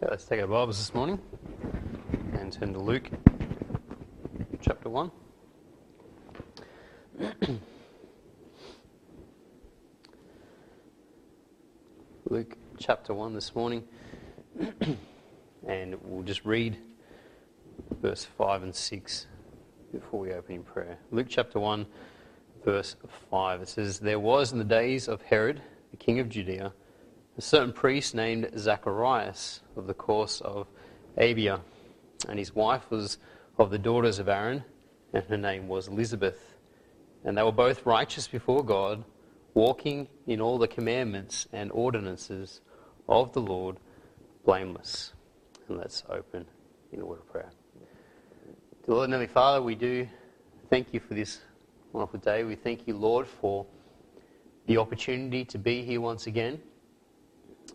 Okay, 0.00 0.06
let's 0.12 0.26
take 0.26 0.40
our 0.40 0.46
Bibles 0.46 0.78
this 0.78 0.94
morning 0.94 1.20
and 2.34 2.52
turn 2.52 2.72
to 2.72 2.78
Luke 2.78 3.10
chapter 4.60 4.88
1. 4.88 5.10
Luke 12.30 12.56
chapter 12.78 13.12
1 13.12 13.34
this 13.34 13.56
morning, 13.56 13.82
and 15.66 15.96
we'll 16.04 16.22
just 16.22 16.44
read 16.44 16.78
verse 18.00 18.24
5 18.24 18.62
and 18.62 18.72
6 18.72 19.26
before 19.90 20.20
we 20.20 20.30
open 20.32 20.54
in 20.54 20.62
prayer. 20.62 20.96
Luke 21.10 21.26
chapter 21.28 21.58
1, 21.58 21.84
verse 22.64 22.94
5. 23.32 23.62
It 23.62 23.68
says, 23.68 23.98
There 23.98 24.20
was 24.20 24.52
in 24.52 24.58
the 24.58 24.64
days 24.64 25.08
of 25.08 25.22
Herod, 25.22 25.60
the 25.90 25.96
king 25.96 26.20
of 26.20 26.28
Judea, 26.28 26.72
a 27.38 27.40
certain 27.40 27.72
priest 27.72 28.16
named 28.16 28.50
Zacharias 28.58 29.60
of 29.76 29.86
the 29.86 29.94
course 29.94 30.40
of 30.40 30.66
Abia, 31.16 31.60
and 32.28 32.36
his 32.36 32.52
wife 32.52 32.90
was 32.90 33.18
of 33.58 33.70
the 33.70 33.78
daughters 33.78 34.18
of 34.18 34.28
Aaron, 34.28 34.64
and 35.12 35.24
her 35.26 35.36
name 35.36 35.68
was 35.68 35.86
Elizabeth. 35.86 36.56
And 37.24 37.38
they 37.38 37.42
were 37.44 37.52
both 37.52 37.86
righteous 37.86 38.26
before 38.26 38.64
God, 38.64 39.04
walking 39.54 40.08
in 40.26 40.40
all 40.40 40.58
the 40.58 40.66
commandments 40.66 41.46
and 41.52 41.70
ordinances 41.70 42.60
of 43.08 43.32
the 43.32 43.40
Lord, 43.40 43.76
blameless. 44.44 45.12
And 45.68 45.78
let's 45.78 46.02
open 46.08 46.44
in 46.90 47.00
a 47.00 47.06
word 47.06 47.20
of 47.20 47.30
prayer. 47.30 47.50
Dear 48.84 48.94
Lord 48.96 49.04
and 49.04 49.12
Heavenly 49.12 49.32
Father, 49.32 49.62
we 49.62 49.76
do 49.76 50.08
thank 50.70 50.92
you 50.92 50.98
for 50.98 51.14
this 51.14 51.40
wonderful 51.92 52.18
day. 52.18 52.42
We 52.42 52.56
thank 52.56 52.88
you, 52.88 52.96
Lord, 52.96 53.28
for 53.28 53.64
the 54.66 54.78
opportunity 54.78 55.44
to 55.44 55.58
be 55.58 55.82
here 55.84 56.00
once 56.00 56.26
again 56.26 56.60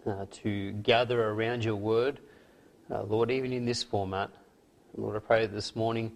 uh, 0.06 0.26
to 0.30 0.72
gather 0.74 1.30
around 1.30 1.64
your 1.64 1.76
word. 1.76 2.20
Uh, 2.92 3.04
Lord, 3.04 3.32
even 3.32 3.54
in 3.54 3.66
this 3.66 3.84
format, 3.84 4.30
Lord, 4.96 5.16
I 5.16 5.20
pray 5.20 5.48
this 5.48 5.76
morning 5.76 6.12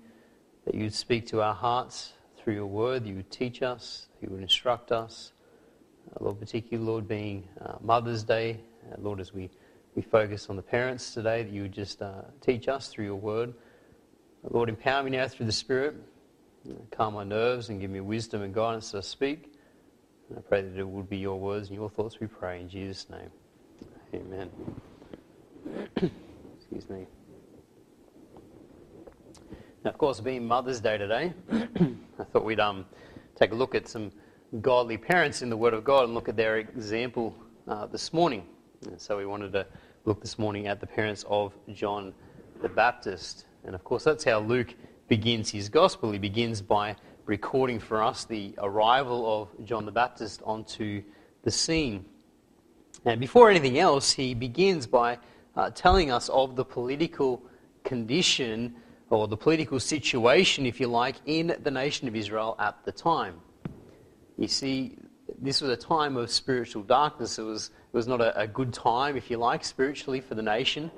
that 0.65 0.75
you 0.75 0.83
would 0.83 0.93
speak 0.93 1.27
to 1.27 1.41
our 1.41 1.53
hearts 1.53 2.13
through 2.37 2.55
your 2.55 2.67
word, 2.67 3.05
you 3.05 3.15
would 3.15 3.31
teach 3.31 3.61
us, 3.61 4.07
you 4.21 4.29
would 4.29 4.41
instruct 4.41 4.91
us. 4.91 5.31
Uh, 6.11 6.25
Lord, 6.25 6.39
particularly, 6.39 6.85
Lord, 6.85 7.07
being 7.07 7.47
uh, 7.61 7.75
Mother's 7.81 8.23
Day, 8.23 8.59
uh, 8.91 8.95
Lord, 8.99 9.19
as 9.19 9.33
we, 9.33 9.49
we 9.95 10.01
focus 10.01 10.49
on 10.49 10.55
the 10.55 10.61
parents 10.61 11.13
today, 11.13 11.43
that 11.43 11.51
you 11.51 11.63
would 11.63 11.73
just 11.73 12.01
teach 12.41 12.67
us 12.67 12.87
through 12.87 13.05
your 13.05 13.15
word. 13.15 13.53
Lord, 14.49 14.69
empower 14.69 15.03
me 15.03 15.11
now 15.11 15.27
through 15.27 15.45
the 15.45 15.51
Spirit, 15.51 15.95
calm 16.91 17.13
my 17.13 17.23
nerves 17.23 17.69
and 17.69 17.79
give 17.79 17.89
me 17.89 18.01
wisdom 18.01 18.41
and 18.41 18.53
guidance 18.53 18.93
as 18.93 19.05
I 19.05 19.07
speak. 19.07 19.53
I 20.35 20.41
pray 20.41 20.61
that 20.61 20.77
it 20.77 20.87
would 20.87 21.09
be 21.09 21.17
your 21.17 21.39
words 21.39 21.69
and 21.69 21.77
your 21.77 21.89
thoughts 21.89 22.19
we 22.19 22.27
pray 22.27 22.59
in 22.59 22.69
Jesus' 22.69 23.09
name. 23.09 23.31
Amen. 24.13 24.49
Excuse 26.57 26.89
me. 26.89 27.05
Now, 29.83 29.91
of 29.91 29.97
course, 29.97 30.21
being 30.21 30.47
Mother's 30.47 30.79
Day 30.79 30.97
today, 30.97 31.33
I 31.51 32.23
thought 32.31 32.45
we'd 32.45 32.61
um, 32.61 32.85
take 33.35 33.51
a 33.51 33.55
look 33.55 33.75
at 33.75 33.87
some 33.87 34.11
godly 34.61 34.97
parents 34.97 35.41
in 35.41 35.49
the 35.49 35.57
Word 35.57 35.73
of 35.73 35.83
God 35.83 36.05
and 36.05 36.13
look 36.13 36.29
at 36.29 36.37
their 36.37 36.57
example 36.57 37.35
uh, 37.67 37.85
this 37.87 38.13
morning. 38.13 38.45
And 38.85 38.99
so 38.99 39.17
we 39.17 39.25
wanted 39.25 39.51
to 39.53 39.67
look 40.05 40.21
this 40.21 40.39
morning 40.39 40.67
at 40.67 40.79
the 40.79 40.87
parents 40.87 41.25
of 41.27 41.53
John 41.73 42.13
the 42.61 42.69
Baptist. 42.69 43.45
And 43.65 43.75
of 43.75 43.83
course, 43.83 44.05
that's 44.05 44.23
how 44.23 44.39
Luke 44.39 44.73
begins 45.09 45.49
his 45.49 45.67
gospel. 45.67 46.11
He 46.11 46.19
begins 46.19 46.61
by 46.61 46.95
recording 47.25 47.77
for 47.77 48.01
us 48.01 48.23
the 48.23 48.55
arrival 48.59 49.41
of 49.41 49.65
John 49.65 49.85
the 49.85 49.91
Baptist 49.91 50.41
onto 50.45 51.03
the 51.43 51.51
scene. 51.51 52.05
And 53.05 53.19
before 53.19 53.49
anything 53.49 53.79
else, 53.79 54.11
he 54.11 54.33
begins 54.33 54.87
by 54.87 55.19
uh, 55.55 55.69
telling 55.71 56.11
us 56.11 56.29
of 56.29 56.55
the 56.55 56.65
political 56.65 57.43
condition 57.83 58.75
or 59.09 59.27
the 59.27 59.37
political 59.37 59.79
situation, 59.79 60.65
if 60.65 60.79
you 60.79 60.87
like, 60.87 61.15
in 61.25 61.55
the 61.63 61.71
nation 61.71 62.07
of 62.07 62.15
Israel 62.15 62.55
at 62.59 62.83
the 62.83 62.91
time. 62.91 63.35
You 64.37 64.47
see, 64.47 64.97
this 65.41 65.61
was 65.61 65.71
a 65.71 65.77
time 65.77 66.17
of 66.17 66.29
spiritual 66.29 66.83
darkness. 66.83 67.39
It 67.39 67.43
was, 67.43 67.67
it 67.67 67.95
was 67.95 68.07
not 68.07 68.21
a, 68.21 68.37
a 68.39 68.47
good 68.47 68.73
time, 68.73 69.15
if 69.15 69.31
you 69.31 69.37
like, 69.37 69.63
spiritually 69.63 70.19
for 70.19 70.35
the 70.35 70.41
nation. 70.41 70.91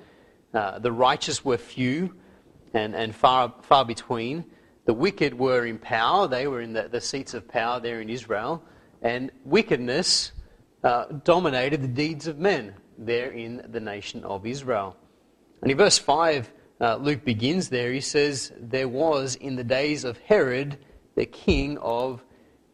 Uh, 0.53 0.79
the 0.79 0.91
righteous 0.91 1.45
were 1.45 1.57
few 1.57 2.15
and, 2.73 2.95
and 2.95 3.15
far, 3.15 3.53
far 3.61 3.85
between. 3.85 4.43
The 4.85 4.93
wicked 4.93 5.37
were 5.37 5.65
in 5.67 5.77
power. 5.77 6.27
They 6.27 6.47
were 6.47 6.61
in 6.61 6.73
the, 6.73 6.87
the 6.89 7.01
seats 7.01 7.35
of 7.35 7.47
power 7.47 7.79
there 7.79 8.01
in 8.01 8.09
Israel. 8.09 8.63
And 9.03 9.31
wickedness 9.45 10.31
uh, 10.83 11.05
dominated 11.23 11.81
the 11.81 11.87
deeds 11.87 12.27
of 12.27 12.39
men 12.39 12.73
there 12.97 13.31
in 13.31 13.65
the 13.69 13.79
nation 13.79 14.23
of 14.23 14.45
Israel. 14.45 14.95
And 15.61 15.71
in 15.71 15.77
verse 15.77 15.97
5, 15.97 16.51
uh, 16.81 16.95
Luke 16.97 17.25
begins 17.25 17.69
there. 17.69 17.91
He 17.91 18.01
says, 18.01 18.53
There 18.57 18.87
was 18.87 19.35
in 19.35 19.55
the 19.55 19.63
days 19.63 20.03
of 20.03 20.17
Herod, 20.19 20.77
the 21.15 21.25
king 21.25 21.77
of 21.79 22.23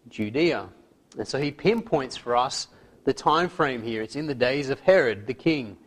Judea. 0.09 0.69
And 1.17 1.27
so 1.27 1.39
he 1.39 1.51
pinpoints 1.51 2.16
for 2.16 2.35
us 2.35 2.67
the 3.05 3.13
time 3.13 3.49
frame 3.49 3.81
here. 3.81 4.01
It's 4.01 4.16
in 4.16 4.27
the 4.27 4.35
days 4.35 4.69
of 4.69 4.79
Herod, 4.81 5.27
the 5.27 5.33
king. 5.33 5.77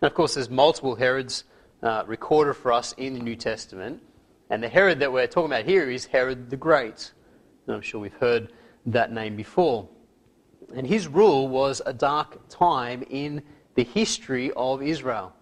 And 0.00 0.10
of 0.10 0.14
course, 0.14 0.34
there's 0.34 0.50
multiple 0.50 0.94
Herods 0.94 1.44
uh, 1.82 2.04
recorded 2.06 2.54
for 2.54 2.72
us 2.72 2.94
in 2.96 3.14
the 3.14 3.20
New 3.20 3.36
Testament. 3.36 4.02
And 4.50 4.62
the 4.62 4.68
Herod 4.68 5.00
that 5.00 5.12
we're 5.12 5.26
talking 5.26 5.50
about 5.50 5.64
here 5.64 5.90
is 5.90 6.06
Herod 6.06 6.50
the 6.50 6.56
Great. 6.56 7.12
And 7.66 7.74
I'm 7.74 7.82
sure 7.82 8.00
we've 8.00 8.12
heard 8.14 8.52
that 8.86 9.12
name 9.12 9.36
before. 9.36 9.88
And 10.74 10.86
his 10.86 11.06
rule 11.06 11.48
was 11.48 11.80
a 11.86 11.92
dark 11.92 12.48
time 12.48 13.04
in 13.08 13.42
the 13.74 13.84
history 13.84 14.50
of 14.56 14.82
Israel. 14.82 15.32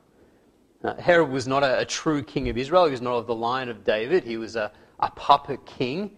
Uh, 0.84 0.94
Herod 0.96 1.30
was 1.30 1.46
not 1.46 1.62
a, 1.62 1.80
a, 1.80 1.84
true 1.84 2.22
king 2.22 2.48
of 2.48 2.58
Israel. 2.58 2.86
He 2.86 2.90
was 2.90 3.00
not 3.00 3.14
of 3.14 3.26
the 3.26 3.34
line 3.34 3.68
of 3.68 3.84
David. 3.84 4.24
He 4.24 4.36
was 4.36 4.56
a, 4.56 4.72
a 5.00 5.10
puppet 5.10 5.64
king 5.64 6.10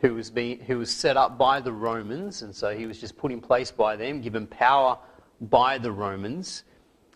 who 0.00 0.14
was, 0.14 0.30
being, 0.30 0.60
who 0.60 0.78
was 0.78 0.90
set 0.90 1.16
up 1.16 1.36
by 1.36 1.60
the 1.60 1.72
Romans, 1.72 2.42
and 2.42 2.54
so 2.54 2.76
he 2.76 2.86
was 2.86 3.00
just 3.00 3.16
put 3.16 3.32
in 3.32 3.40
place 3.40 3.70
by 3.70 3.96
them, 3.96 4.20
given 4.20 4.46
power 4.46 4.98
by 5.40 5.78
the 5.78 5.90
Romans. 5.90 6.64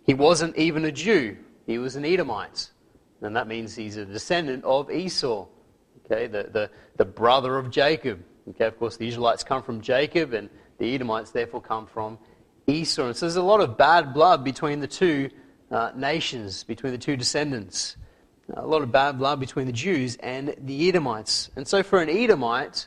He 0.04 0.14
wasn't 0.14 0.56
even 0.56 0.84
a 0.86 0.92
Jew. 0.92 1.36
He 1.66 1.78
was 1.78 1.96
an 1.96 2.04
Edomite. 2.04 2.70
And 3.20 3.34
that 3.36 3.48
means 3.48 3.74
he's 3.74 3.96
a 3.96 4.04
descendant 4.04 4.64
of 4.64 4.90
Esau, 4.90 5.46
okay, 6.04 6.26
the, 6.26 6.50
the, 6.52 6.70
the 6.96 7.04
brother 7.04 7.56
of 7.56 7.70
Jacob. 7.70 8.22
Okay, 8.50 8.66
of 8.66 8.78
course, 8.78 8.98
the 8.98 9.08
Israelites 9.08 9.42
come 9.42 9.62
from 9.62 9.80
Jacob, 9.80 10.34
and 10.34 10.50
the 10.78 10.94
Edomites 10.94 11.30
therefore 11.30 11.60
come 11.60 11.86
from 11.86 12.18
Esau. 12.66 13.06
And 13.06 13.16
so 13.16 13.26
there's 13.26 13.36
a 13.36 13.42
lot 13.42 13.60
of 13.60 13.76
bad 13.76 14.14
blood 14.14 14.44
between 14.44 14.80
the 14.80 14.86
two 14.86 15.30
uh, 15.70 15.92
nations, 15.94 16.64
between 16.64 16.92
the 16.92 16.98
two 16.98 17.16
descendants. 17.16 17.96
A 18.52 18.66
lot 18.66 18.82
of 18.82 18.92
bad 18.92 19.18
blood 19.18 19.40
between 19.40 19.66
the 19.66 19.72
Jews 19.72 20.16
and 20.16 20.54
the 20.58 20.88
Edomites. 20.88 21.50
And 21.56 21.66
so 21.66 21.82
for 21.82 22.00
an 22.00 22.10
Edomite 22.10 22.86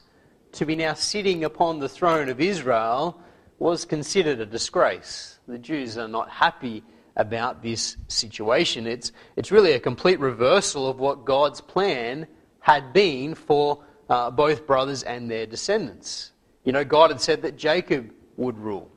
to 0.53 0.65
be 0.65 0.75
now 0.75 0.93
sitting 0.93 1.43
upon 1.43 1.79
the 1.79 1.89
throne 1.89 2.29
of 2.29 2.39
Israel 2.39 3.19
was 3.59 3.85
considered 3.85 4.39
a 4.39 4.45
disgrace. 4.45 5.39
The 5.47 5.57
Jews 5.57 5.97
are 5.97 6.07
not 6.07 6.29
happy 6.29 6.83
about 7.15 7.63
this 7.63 7.97
situation. 8.07 8.85
It's, 8.85 9.11
it's 9.35 9.51
really 9.51 9.73
a 9.73 9.79
complete 9.79 10.19
reversal 10.19 10.87
of 10.87 10.99
what 10.99 11.25
God's 11.25 11.61
plan 11.61 12.27
had 12.59 12.93
been 12.93 13.33
for 13.33 13.83
uh, 14.09 14.29
both 14.29 14.67
brothers 14.67 15.03
and 15.03 15.29
their 15.29 15.45
descendants. 15.45 16.31
You 16.67 16.73
know, 16.73 16.83
God 16.83 17.11
had 17.11 17.21
said 17.21 17.43
that 17.43 17.55
Jacob 17.55 18.11
would 18.35 18.57
rule, 18.57 18.91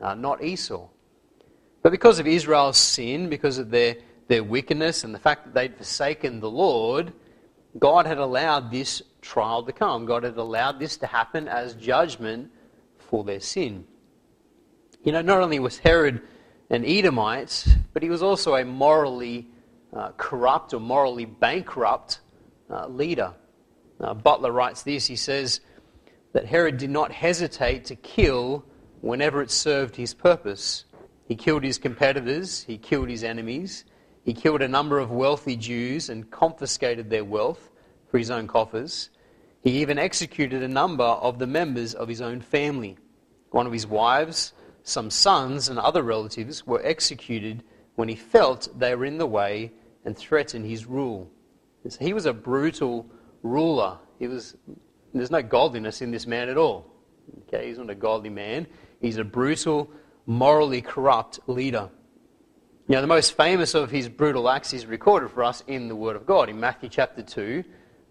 uh, 0.00 0.14
not 0.14 0.42
Esau. 0.42 0.88
But 1.80 1.92
because 1.92 2.18
of 2.18 2.26
Israel's 2.26 2.76
sin, 2.76 3.28
because 3.28 3.58
of 3.58 3.70
their, 3.70 3.98
their 4.26 4.42
wickedness 4.42 5.04
and 5.04 5.14
the 5.14 5.20
fact 5.20 5.44
that 5.44 5.54
they'd 5.54 5.76
forsaken 5.76 6.40
the 6.40 6.50
Lord, 6.50 7.12
God 7.78 8.06
had 8.06 8.18
allowed 8.18 8.72
this 8.72 9.00
trial 9.22 9.62
to 9.62 9.70
come. 9.70 10.06
God 10.06 10.24
had 10.24 10.36
allowed 10.36 10.80
this 10.80 10.96
to 10.96 11.06
happen 11.06 11.46
as 11.46 11.74
judgment 11.74 12.50
for 12.98 13.22
their 13.22 13.38
sin. 13.38 13.84
You 15.04 15.12
know, 15.12 15.22
not 15.22 15.40
only 15.40 15.60
was 15.60 15.78
Herod 15.78 16.20
an 16.68 16.84
Edomite, 16.84 17.64
but 17.92 18.02
he 18.02 18.10
was 18.10 18.24
also 18.24 18.56
a 18.56 18.64
morally 18.64 19.46
uh, 19.92 20.10
corrupt 20.16 20.74
or 20.74 20.80
morally 20.80 21.26
bankrupt 21.26 22.18
uh, 22.68 22.88
leader. 22.88 23.34
Uh, 24.00 24.14
Butler 24.14 24.50
writes 24.50 24.82
this 24.82 25.06
he 25.06 25.14
says, 25.14 25.60
that 26.34 26.46
Herod 26.46 26.76
did 26.76 26.90
not 26.90 27.12
hesitate 27.12 27.86
to 27.86 27.96
kill 27.96 28.66
whenever 29.00 29.40
it 29.40 29.50
served 29.50 29.96
his 29.96 30.12
purpose. 30.12 30.84
He 31.26 31.36
killed 31.36 31.62
his 31.62 31.78
competitors, 31.78 32.64
he 32.64 32.76
killed 32.76 33.08
his 33.08 33.24
enemies, 33.24 33.84
he 34.24 34.34
killed 34.34 34.60
a 34.60 34.68
number 34.68 34.98
of 34.98 35.10
wealthy 35.10 35.56
Jews 35.56 36.08
and 36.08 36.30
confiscated 36.30 37.08
their 37.08 37.24
wealth 37.24 37.70
for 38.10 38.18
his 38.18 38.30
own 38.30 38.48
coffers. 38.48 39.10
He 39.62 39.80
even 39.80 39.96
executed 39.96 40.62
a 40.62 40.68
number 40.68 41.04
of 41.04 41.38
the 41.38 41.46
members 41.46 41.94
of 41.94 42.08
his 42.08 42.20
own 42.20 42.40
family. 42.40 42.98
One 43.50 43.66
of 43.66 43.72
his 43.72 43.86
wives, 43.86 44.52
some 44.82 45.10
sons, 45.10 45.68
and 45.68 45.78
other 45.78 46.02
relatives 46.02 46.66
were 46.66 46.84
executed 46.84 47.62
when 47.94 48.08
he 48.08 48.16
felt 48.16 48.68
they 48.76 48.94
were 48.96 49.04
in 49.04 49.18
the 49.18 49.26
way 49.26 49.72
and 50.04 50.16
threatened 50.16 50.66
his 50.66 50.84
rule. 50.84 51.30
So 51.88 52.04
he 52.04 52.12
was 52.12 52.26
a 52.26 52.32
brutal 52.32 53.06
ruler. 53.42 53.98
He 54.18 54.26
was 54.26 54.56
there's 55.14 55.30
no 55.30 55.42
godliness 55.42 56.02
in 56.02 56.10
this 56.10 56.26
man 56.26 56.48
at 56.48 56.56
all. 56.56 56.86
Okay, 57.42 57.68
he's 57.68 57.78
not 57.78 57.90
a 57.90 57.94
godly 57.94 58.30
man. 58.30 58.66
He's 59.00 59.16
a 59.16 59.24
brutal, 59.24 59.90
morally 60.26 60.82
corrupt 60.82 61.40
leader. 61.46 61.90
Now, 62.86 63.00
the 63.00 63.06
most 63.06 63.36
famous 63.36 63.74
of 63.74 63.90
his 63.90 64.08
brutal 64.08 64.48
acts 64.48 64.74
is 64.74 64.84
recorded 64.84 65.30
for 65.30 65.42
us 65.42 65.62
in 65.66 65.88
the 65.88 65.96
Word 65.96 66.16
of 66.16 66.26
God. 66.26 66.48
In 66.50 66.60
Matthew 66.60 66.90
chapter 66.90 67.22
2, 67.22 67.64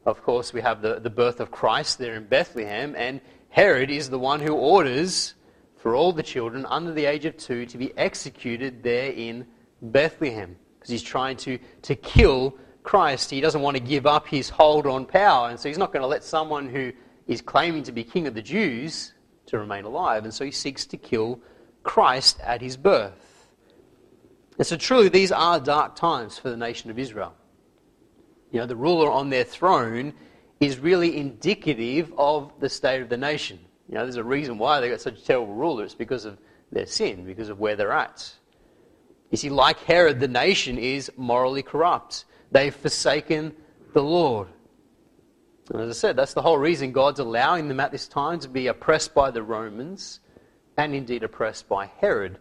of 0.05 0.23
course, 0.23 0.51
we 0.51 0.61
have 0.61 0.81
the, 0.81 0.99
the 0.99 1.09
birth 1.09 1.39
of 1.39 1.51
Christ 1.51 1.99
there 1.99 2.15
in 2.15 2.25
Bethlehem, 2.25 2.95
and 2.97 3.21
Herod 3.49 3.91
is 3.91 4.09
the 4.09 4.17
one 4.17 4.39
who 4.39 4.53
orders 4.53 5.35
for 5.77 5.95
all 5.95 6.11
the 6.11 6.23
children 6.23 6.65
under 6.65 6.91
the 6.91 7.05
age 7.05 7.25
of 7.25 7.37
two 7.37 7.65
to 7.67 7.77
be 7.77 7.95
executed 7.97 8.81
there 8.81 9.11
in 9.11 9.45
Bethlehem 9.81 10.55
because 10.79 10.89
he's 10.89 11.03
trying 11.03 11.37
to, 11.37 11.59
to 11.83 11.95
kill 11.95 12.57
Christ. 12.83 13.31
He 13.31 13.41
doesn't 13.41 13.61
want 13.61 13.77
to 13.77 13.83
give 13.83 14.05
up 14.05 14.27
his 14.27 14.49
hold 14.49 14.85
on 14.85 15.05
power, 15.05 15.49
and 15.49 15.59
so 15.59 15.69
he's 15.69 15.77
not 15.77 15.91
going 15.91 16.01
to 16.01 16.07
let 16.07 16.23
someone 16.23 16.67
who 16.67 16.91
is 17.27 17.41
claiming 17.41 17.83
to 17.83 17.91
be 17.91 18.03
king 18.03 18.27
of 18.27 18.33
the 18.33 18.41
Jews 18.41 19.13
to 19.47 19.57
remain 19.57 19.85
alive, 19.85 20.23
and 20.23 20.33
so 20.33 20.45
he 20.45 20.51
seeks 20.51 20.85
to 20.87 20.97
kill 20.97 21.39
Christ 21.83 22.39
at 22.41 22.61
his 22.61 22.77
birth. 22.77 23.47
And 24.57 24.67
so, 24.67 24.77
truly, 24.77 25.09
these 25.09 25.31
are 25.31 25.59
dark 25.59 25.95
times 25.95 26.37
for 26.37 26.49
the 26.49 26.57
nation 26.57 26.91
of 26.91 26.99
Israel. 26.99 27.33
You 28.51 28.59
know, 28.59 28.67
the 28.67 28.75
ruler 28.75 29.11
on 29.11 29.29
their 29.29 29.43
throne 29.43 30.13
is 30.59 30.77
really 30.77 31.17
indicative 31.17 32.13
of 32.17 32.51
the 32.59 32.69
state 32.69 33.01
of 33.01 33.09
the 33.09 33.17
nation. 33.17 33.59
You 33.89 33.95
know, 33.95 34.03
there's 34.03 34.15
a 34.15 34.23
reason 34.23 34.57
why 34.57 34.79
they 34.79 34.89
got 34.89 35.01
such 35.01 35.19
a 35.19 35.23
terrible 35.23 35.55
ruler. 35.55 35.83
It's 35.83 35.95
because 35.95 36.25
of 36.25 36.37
their 36.71 36.85
sin, 36.85 37.25
because 37.25 37.49
of 37.49 37.59
where 37.59 37.75
they're 37.75 37.91
at. 37.91 38.31
You 39.31 39.37
see, 39.37 39.49
like 39.49 39.79
Herod, 39.79 40.19
the 40.19 40.27
nation 40.27 40.77
is 40.77 41.11
morally 41.17 41.63
corrupt. 41.63 42.25
They've 42.53 42.73
forsaken 42.73 43.55
the 43.93 44.03
Lord. 44.03 44.47
And 45.71 45.81
as 45.81 45.89
I 45.89 45.93
said, 45.93 46.15
that's 46.15 46.35
the 46.35 46.41
whole 46.43 46.59
reason 46.59 46.91
God's 46.91 47.19
allowing 47.19 47.67
them 47.67 47.79
at 47.79 47.91
this 47.91 48.07
time 48.07 48.39
to 48.41 48.47
be 48.47 48.67
oppressed 48.67 49.15
by 49.15 49.31
the 49.31 49.41
Romans 49.41 50.19
and 50.77 50.93
indeed 50.93 51.23
oppressed 51.23 51.67
by 51.67 51.87
Herod 51.87 52.37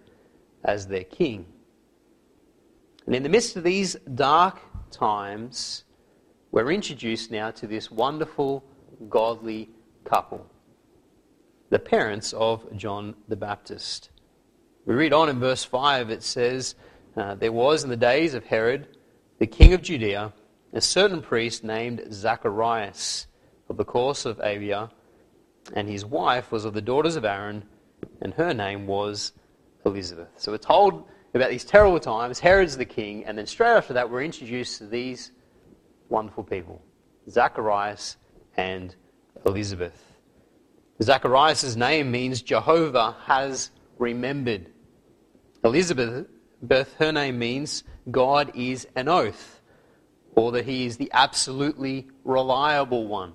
as 0.65 0.87
their 0.87 1.05
king. 1.05 1.47
And 3.07 3.15
in 3.15 3.23
the 3.23 3.31
midst 3.31 3.57
of 3.57 3.65
these 3.65 3.95
dark 4.15 4.61
times, 4.91 5.85
we're 6.51 6.71
introduced 6.71 7.31
now 7.31 7.51
to 7.53 7.67
this 7.67 7.91
wonderful, 7.91 8.63
godly 9.09 9.71
couple, 10.05 10.47
the 11.71 11.79
parents 11.79 12.35
of 12.35 12.71
John 12.77 13.15
the 13.29 13.37
Baptist. 13.37 14.11
We 14.85 14.95
read 14.95 15.15
on 15.15 15.31
in 15.31 15.41
verse 15.41 15.65
5, 15.65 16.11
it 16.11 16.23
says, 16.23 16.75
uh, 17.17 17.35
There 17.35 17.53
was 17.53 17.83
in 17.83 17.89
the 17.89 17.97
days 17.97 18.35
of 18.35 18.45
Herod, 18.45 18.89
the 19.43 19.47
king 19.49 19.75
of 19.75 19.83
Judea, 19.83 20.33
a 20.73 20.81
certain 20.81 21.21
priest 21.21 21.65
named 21.65 22.01
Zacharias 22.13 23.27
of 23.69 23.77
the 23.77 23.85
course 23.85 24.25
of 24.25 24.39
Abia, 24.39 24.93
and 25.73 25.89
his 25.89 26.05
wife 26.05 26.53
was 26.53 26.65
of 26.65 26.75
the 26.75 26.81
daughters 26.81 27.17
of 27.17 27.25
Aaron, 27.25 27.65
and 28.21 28.33
her 28.35 28.55
name 28.55 28.87
was 28.87 29.33
Elizabeth. 29.85 30.29
So 30.37 30.53
we're 30.53 30.59
told 30.59 31.09
about 31.35 31.51
these 31.51 31.65
terrible 31.65 31.99
times. 31.99 32.39
Herod's 32.39 32.77
the 32.77 32.85
king, 32.85 33.25
and 33.25 33.37
then 33.37 33.49
straight 33.49 33.73
after 33.73 33.95
that, 33.95 34.09
we're 34.09 34.23
introduced 34.23 34.79
to 34.79 34.87
these 34.87 35.33
wonderful 36.09 36.45
people 36.45 36.81
Zacharias 37.29 38.19
and 38.57 38.95
Elizabeth. 39.45 40.15
Zacharias' 41.03 41.75
name 41.75 42.13
means 42.13 42.43
Jehovah 42.43 43.17
has 43.25 43.73
remembered. 43.99 44.69
Elizabeth, 45.65 46.29
her 47.01 47.11
name 47.11 47.41
means 47.41 47.83
God 48.11 48.53
is 48.55 48.87
an 48.97 49.09
oath, 49.09 49.61
or 50.35 50.53
that 50.53 50.65
he 50.65 50.87
is 50.87 50.97
the 50.97 51.11
absolutely 51.13 52.09
reliable 52.25 53.07
one. 53.07 53.33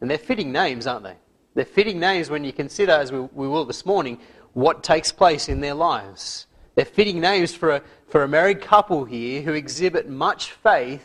And 0.00 0.10
they're 0.10 0.18
fitting 0.18 0.52
names, 0.52 0.86
aren't 0.86 1.04
they? 1.04 1.16
They're 1.54 1.64
fitting 1.64 1.98
names 1.98 2.28
when 2.28 2.44
you 2.44 2.52
consider, 2.52 2.92
as 2.92 3.10
we, 3.10 3.20
we 3.20 3.48
will 3.48 3.64
this 3.64 3.86
morning, 3.86 4.18
what 4.52 4.82
takes 4.82 5.10
place 5.10 5.48
in 5.48 5.60
their 5.60 5.74
lives. 5.74 6.46
They're 6.74 6.84
fitting 6.84 7.20
names 7.20 7.54
for 7.54 7.76
a, 7.76 7.82
for 8.08 8.22
a 8.22 8.28
married 8.28 8.60
couple 8.60 9.04
here 9.04 9.42
who 9.42 9.52
exhibit 9.54 10.08
much 10.08 10.52
faith 10.52 11.04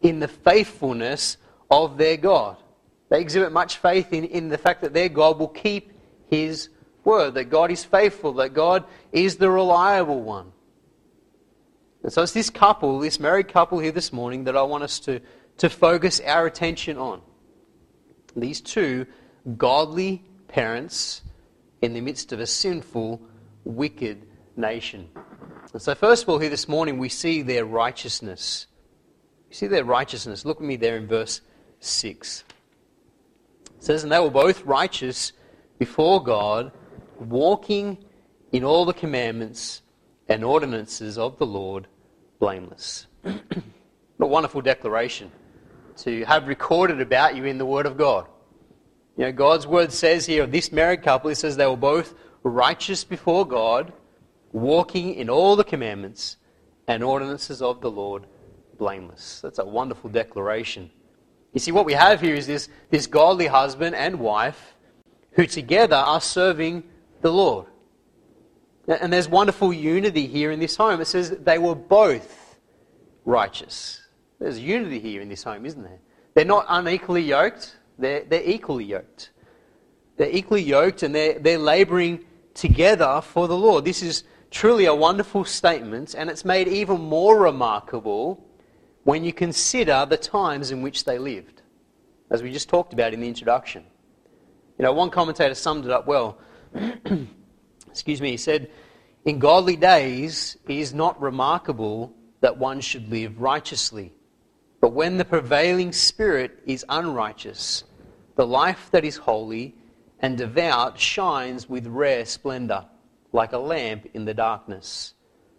in 0.00 0.20
the 0.20 0.28
faithfulness 0.28 1.36
of 1.70 1.98
their 1.98 2.16
God. 2.16 2.56
They 3.08 3.20
exhibit 3.20 3.52
much 3.52 3.78
faith 3.78 4.12
in, 4.12 4.24
in 4.24 4.48
the 4.48 4.58
fact 4.58 4.82
that 4.82 4.94
their 4.94 5.08
God 5.08 5.38
will 5.38 5.48
keep 5.48 5.92
his 6.28 6.68
word, 7.04 7.34
that 7.34 7.44
God 7.44 7.70
is 7.70 7.84
faithful, 7.84 8.32
that 8.34 8.54
God 8.54 8.84
is 9.12 9.36
the 9.36 9.50
reliable 9.50 10.22
one. 10.22 10.52
And 12.04 12.12
so 12.12 12.22
it's 12.22 12.32
this 12.32 12.50
couple, 12.50 12.98
this 12.98 13.18
married 13.18 13.48
couple 13.48 13.78
here 13.78 13.90
this 13.90 14.12
morning, 14.12 14.44
that 14.44 14.56
I 14.58 14.62
want 14.62 14.84
us 14.84 15.00
to, 15.00 15.20
to 15.56 15.70
focus 15.70 16.20
our 16.20 16.46
attention 16.46 16.98
on. 16.98 17.22
These 18.36 18.60
two 18.60 19.06
godly 19.56 20.22
parents 20.46 21.22
in 21.80 21.94
the 21.94 22.02
midst 22.02 22.30
of 22.32 22.40
a 22.40 22.46
sinful, 22.46 23.22
wicked 23.64 24.26
nation. 24.54 25.08
And 25.72 25.80
so, 25.80 25.94
first 25.94 26.24
of 26.24 26.28
all, 26.28 26.38
here 26.38 26.50
this 26.50 26.68
morning, 26.68 26.98
we 26.98 27.08
see 27.08 27.40
their 27.40 27.64
righteousness. 27.64 28.66
You 29.48 29.56
see 29.56 29.66
their 29.66 29.84
righteousness. 29.84 30.44
Look 30.44 30.58
at 30.58 30.62
me 30.62 30.76
there 30.76 30.98
in 30.98 31.06
verse 31.06 31.40
6. 31.80 32.44
It 33.76 33.82
says, 33.82 34.02
And 34.02 34.12
they 34.12 34.20
were 34.20 34.30
both 34.30 34.62
righteous 34.66 35.32
before 35.78 36.22
God, 36.22 36.70
walking 37.18 38.04
in 38.52 38.62
all 38.62 38.84
the 38.84 38.92
commandments 38.92 39.80
and 40.28 40.44
ordinances 40.44 41.16
of 41.18 41.38
the 41.38 41.46
Lord, 41.46 41.86
blameless. 42.38 43.06
what 43.22 43.34
a 44.20 44.26
wonderful 44.26 44.60
declaration 44.60 45.30
to 45.98 46.24
have 46.24 46.48
recorded 46.48 47.00
about 47.00 47.36
you 47.36 47.44
in 47.44 47.58
the 47.58 47.66
Word 47.66 47.86
of 47.86 47.96
God. 47.96 48.26
You 49.16 49.24
know, 49.24 49.32
God's 49.32 49.66
Word 49.66 49.92
says 49.92 50.26
here 50.26 50.42
of 50.42 50.50
this 50.50 50.72
married 50.72 51.02
couple, 51.02 51.30
it 51.30 51.36
says 51.36 51.56
they 51.56 51.66
were 51.66 51.76
both 51.76 52.14
righteous 52.42 53.04
before 53.04 53.46
God, 53.46 53.92
walking 54.52 55.14
in 55.14 55.30
all 55.30 55.56
the 55.56 55.64
commandments 55.64 56.36
and 56.88 57.02
ordinances 57.02 57.62
of 57.62 57.80
the 57.80 57.90
Lord, 57.90 58.26
blameless. 58.78 59.40
That's 59.40 59.58
a 59.58 59.64
wonderful 59.64 60.10
declaration. 60.10 60.90
You 61.52 61.60
see, 61.60 61.72
what 61.72 61.86
we 61.86 61.92
have 61.92 62.20
here 62.20 62.34
is 62.34 62.46
this, 62.46 62.68
this 62.90 63.06
godly 63.06 63.46
husband 63.46 63.94
and 63.94 64.18
wife 64.18 64.74
who 65.32 65.46
together 65.46 65.96
are 65.96 66.20
serving 66.20 66.82
the 67.20 67.32
Lord. 67.32 67.66
And 68.86 69.12
there's 69.12 69.28
wonderful 69.28 69.72
unity 69.72 70.26
here 70.26 70.50
in 70.50 70.60
this 70.60 70.76
home. 70.76 71.00
It 71.00 71.06
says 71.06 71.30
they 71.30 71.58
were 71.58 71.74
both 71.74 72.58
righteous. 73.24 74.02
There's 74.38 74.58
unity 74.58 75.00
here 75.00 75.22
in 75.22 75.28
this 75.28 75.42
home, 75.42 75.64
isn't 75.64 75.82
there? 75.82 76.00
They're 76.34 76.44
not 76.44 76.66
unequally 76.68 77.22
yoked, 77.22 77.76
they're, 77.98 78.24
they're 78.24 78.44
equally 78.44 78.84
yoked. 78.84 79.30
They're 80.16 80.30
equally 80.30 80.62
yoked 80.62 81.02
and 81.02 81.14
they're, 81.14 81.38
they're 81.38 81.58
laboring 81.58 82.24
together 82.54 83.20
for 83.22 83.48
the 83.48 83.56
Lord. 83.56 83.84
This 83.84 84.02
is 84.02 84.24
truly 84.50 84.84
a 84.84 84.94
wonderful 84.94 85.44
statement, 85.44 86.14
and 86.14 86.30
it's 86.30 86.44
made 86.44 86.68
even 86.68 87.00
more 87.00 87.40
remarkable 87.40 88.44
when 89.02 89.24
you 89.24 89.32
consider 89.32 90.06
the 90.08 90.16
times 90.16 90.70
in 90.70 90.80
which 90.82 91.04
they 91.04 91.18
lived, 91.18 91.62
as 92.30 92.42
we 92.42 92.52
just 92.52 92.68
talked 92.68 92.92
about 92.92 93.12
in 93.12 93.20
the 93.20 93.28
introduction. 93.28 93.84
You 94.78 94.84
know, 94.84 94.92
one 94.92 95.10
commentator 95.10 95.54
summed 95.54 95.84
it 95.84 95.90
up 95.90 96.06
well. 96.06 96.38
Excuse 97.94 98.20
me, 98.20 98.32
he 98.32 98.36
said, 98.36 98.72
In 99.24 99.38
godly 99.38 99.76
days, 99.76 100.56
it 100.66 100.74
is 100.74 100.92
not 100.92 101.22
remarkable 101.22 102.12
that 102.40 102.58
one 102.58 102.80
should 102.80 103.08
live 103.08 103.40
righteously. 103.40 104.12
But 104.80 104.94
when 104.94 105.16
the 105.16 105.24
prevailing 105.24 105.92
spirit 105.92 106.58
is 106.66 106.84
unrighteous, 106.88 107.84
the 108.34 108.48
life 108.48 108.88
that 108.90 109.04
is 109.04 109.16
holy 109.16 109.76
and 110.18 110.36
devout 110.36 110.98
shines 110.98 111.68
with 111.68 111.86
rare 111.86 112.24
splendor, 112.24 112.84
like 113.32 113.52
a 113.52 113.58
lamp 113.58 114.08
in 114.12 114.24
the 114.24 114.34
darkness. 114.34 115.14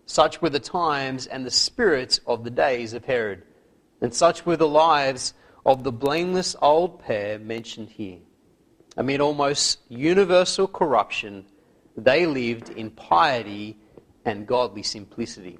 Such 0.05 0.41
were 0.41 0.49
the 0.49 0.59
times 0.59 1.27
and 1.27 1.45
the 1.45 1.51
spirits 1.51 2.19
of 2.27 2.43
the 2.43 2.49
days 2.49 2.91
of 2.91 3.05
Herod, 3.05 3.43
and 4.01 4.13
such 4.13 4.45
were 4.45 4.57
the 4.57 4.67
lives 4.67 5.33
of 5.65 5.85
the 5.85 5.91
blameless 5.93 6.53
old 6.61 6.99
pair 6.99 7.39
mentioned 7.39 7.91
here. 7.91 8.19
Amid 8.97 9.21
almost 9.21 9.79
universal 9.87 10.67
corruption, 10.67 11.45
they 11.97 12.25
lived 12.25 12.69
in 12.69 12.91
piety 12.91 13.77
and 14.25 14.47
godly 14.47 14.83
simplicity. 14.83 15.59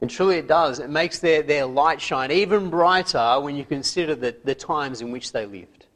And 0.00 0.08
truly 0.08 0.36
it 0.36 0.48
does. 0.48 0.78
It 0.78 0.90
makes 0.90 1.18
their, 1.18 1.42
their 1.42 1.66
light 1.66 2.00
shine 2.00 2.30
even 2.30 2.70
brighter 2.70 3.38
when 3.40 3.56
you 3.56 3.64
consider 3.64 4.14
the, 4.14 4.36
the 4.44 4.54
times 4.54 5.00
in 5.00 5.10
which 5.10 5.32
they 5.32 5.44
lived. 5.46 5.86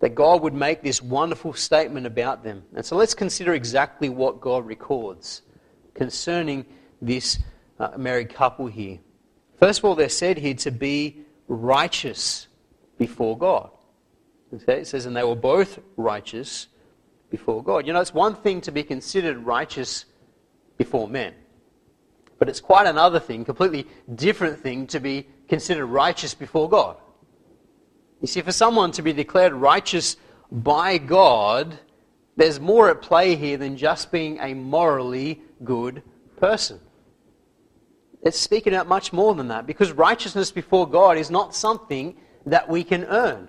That 0.00 0.14
God 0.14 0.42
would 0.42 0.54
make 0.54 0.82
this 0.82 1.00
wonderful 1.00 1.54
statement 1.54 2.06
about 2.06 2.42
them. 2.42 2.64
And 2.74 2.84
so 2.84 2.96
let's 2.96 3.14
consider 3.14 3.54
exactly 3.54 4.08
what 4.08 4.40
God 4.40 4.66
records 4.66 5.42
concerning 5.94 6.66
this 7.00 7.38
uh, 7.78 7.96
married 7.96 8.34
couple 8.34 8.66
here. 8.66 8.98
First 9.58 9.78
of 9.78 9.84
all, 9.84 9.94
they're 9.94 10.08
said 10.08 10.38
here 10.38 10.54
to 10.54 10.70
be 10.70 11.22
righteous 11.46 12.48
before 12.98 13.38
God. 13.38 13.70
Okay, 14.52 14.80
it 14.80 14.86
says, 14.86 15.06
and 15.06 15.16
they 15.16 15.24
were 15.24 15.36
both 15.36 15.78
righteous 15.96 16.66
before 17.32 17.64
God. 17.64 17.86
You 17.86 17.92
know, 17.94 18.00
it's 18.00 18.14
one 18.14 18.36
thing 18.36 18.60
to 18.60 18.70
be 18.70 18.84
considered 18.84 19.38
righteous 19.38 20.04
before 20.78 21.08
men, 21.08 21.34
but 22.38 22.48
it's 22.48 22.60
quite 22.60 22.86
another 22.86 23.18
thing, 23.18 23.44
completely 23.44 23.88
different 24.14 24.60
thing, 24.60 24.86
to 24.88 25.00
be 25.00 25.26
considered 25.48 25.86
righteous 25.86 26.34
before 26.34 26.68
God. 26.68 26.96
You 28.20 28.28
see, 28.28 28.42
for 28.42 28.52
someone 28.52 28.92
to 28.92 29.02
be 29.02 29.12
declared 29.12 29.54
righteous 29.54 30.16
by 30.52 30.98
God, 30.98 31.78
there's 32.36 32.60
more 32.60 32.90
at 32.90 33.02
play 33.02 33.34
here 33.34 33.56
than 33.56 33.76
just 33.76 34.12
being 34.12 34.38
a 34.38 34.54
morally 34.54 35.40
good 35.64 36.02
person. 36.36 36.78
it's 38.22 38.38
speaking 38.38 38.74
out 38.74 38.86
much 38.86 39.12
more 39.12 39.34
than 39.34 39.48
that 39.48 39.66
because 39.66 39.90
righteousness 39.92 40.50
before 40.52 40.88
God 40.88 41.16
is 41.16 41.30
not 41.30 41.54
something 41.54 42.16
that 42.46 42.68
we 42.68 42.84
can 42.84 43.04
earn. 43.04 43.48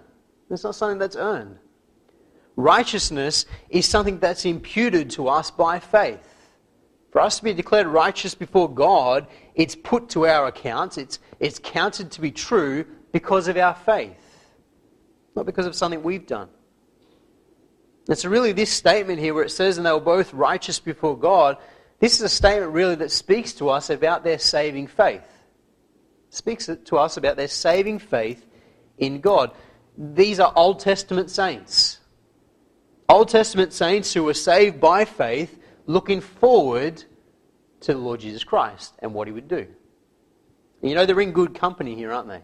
It's 0.50 0.64
not 0.64 0.76
something 0.76 1.00
that's 1.00 1.16
earned. 1.16 1.58
Righteousness 2.56 3.46
is 3.70 3.88
something 3.88 4.20
that's 4.20 4.46
imputed 4.46 5.10
to 5.12 5.28
us 5.28 5.50
by 5.50 5.80
faith. 5.80 6.20
For 7.12 7.22
us 7.22 7.38
to 7.38 7.44
be 7.44 7.54
declared 7.54 7.88
righteous 7.88 8.36
before 8.36 8.74
God, 8.74 9.28
it's 9.56 9.76
put 9.76 10.10
to 10.10 10.26
our 10.26 10.48
account, 10.48 10.98
it's, 10.98 11.20
it's 11.40 11.60
counted 11.60 12.12
to 12.12 12.22
be 12.22 12.32
true 12.32 12.86
because 13.12 13.48
of 13.48 13.58
our 13.58 13.76
faith, 13.76 14.18
not 15.36 15.46
because 15.46 15.68
of 15.68 15.76
something 15.76 16.02
we've 16.02 16.26
done. 16.26 16.50
And 18.10 18.18
so, 18.18 18.30
really, 18.30 18.52
this 18.52 18.72
statement 18.72 19.20
here 19.20 19.34
where 19.34 19.44
it 19.44 19.52
says, 19.52 19.78
and 19.78 19.86
they 19.86 19.92
were 19.92 20.00
both 20.00 20.34
righteous 20.34 20.80
before 20.80 21.18
God, 21.18 21.58
this 22.00 22.16
is 22.16 22.22
a 22.22 22.30
statement 22.30 22.74
really 22.74 22.96
that 22.96 23.12
speaks 23.12 23.54
to 23.54 23.70
us 23.70 23.90
about 23.90 24.24
their 24.24 24.40
saving 24.40 24.88
faith. 24.88 25.22
It 26.28 26.34
speaks 26.34 26.66
to 26.66 26.98
us 26.98 27.16
about 27.16 27.38
their 27.38 27.48
saving 27.48 28.00
faith 28.00 28.46
in 28.98 29.22
God. 29.22 29.52
These 29.98 30.40
are 30.40 30.52
Old 30.56 30.80
Testament 30.80 31.30
saints. 31.30 32.00
Old 33.10 33.30
Testament 33.30 33.74
saints 33.74 34.14
who 34.14 34.24
were 34.24 34.34
saved 34.34 34.80
by 34.80 35.06
faith 35.06 35.60
looking 35.86 36.22
forward 36.22 37.04
to 37.82 37.94
the 37.94 38.00
Lord 38.00 38.22
Jesus 38.22 38.44
Christ 38.44 38.94
and 39.00 39.14
what 39.14 39.28
he 39.28 39.34
would 39.34 39.48
do. 39.48 39.68
And 40.82 40.90
you 40.90 40.96
know, 40.96 41.06
they're 41.06 41.20
in 41.20 41.32
good 41.32 41.54
company 41.54 41.96
here, 41.96 42.12
aren't 42.12 42.30
they? 42.30 42.42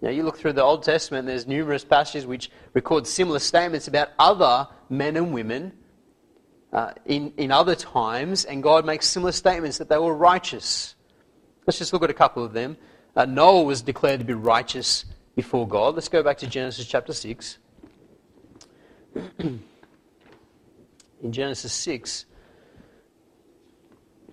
Now, 0.00 0.10
you 0.10 0.24
look 0.24 0.36
through 0.36 0.54
the 0.54 0.62
Old 0.62 0.82
Testament, 0.82 1.26
there's 1.26 1.46
numerous 1.46 1.84
passages 1.84 2.26
which 2.26 2.50
record 2.74 3.06
similar 3.06 3.38
statements 3.38 3.86
about 3.86 4.08
other 4.18 4.66
men 4.88 5.16
and 5.16 5.32
women 5.32 5.72
uh, 6.72 6.92
in, 7.04 7.32
in 7.36 7.52
other 7.52 7.76
times, 7.76 8.44
and 8.44 8.62
God 8.62 8.84
makes 8.84 9.06
similar 9.06 9.30
statements 9.30 9.78
that 9.78 9.88
they 9.88 9.98
were 9.98 10.14
righteous. 10.14 10.96
Let's 11.66 11.78
just 11.78 11.92
look 11.92 12.02
at 12.02 12.10
a 12.10 12.14
couple 12.14 12.44
of 12.44 12.52
them. 12.52 12.76
Uh, 13.14 13.26
Noah 13.26 13.62
was 13.62 13.82
declared 13.82 14.18
to 14.20 14.26
be 14.26 14.34
righteous 14.34 15.04
before 15.36 15.68
God. 15.68 15.94
Let's 15.94 16.08
go 16.08 16.22
back 16.22 16.38
to 16.38 16.46
Genesis 16.46 16.86
chapter 16.86 17.12
6. 17.12 17.58
in 21.22 21.32
Genesis 21.32 21.72
6, 21.72 22.26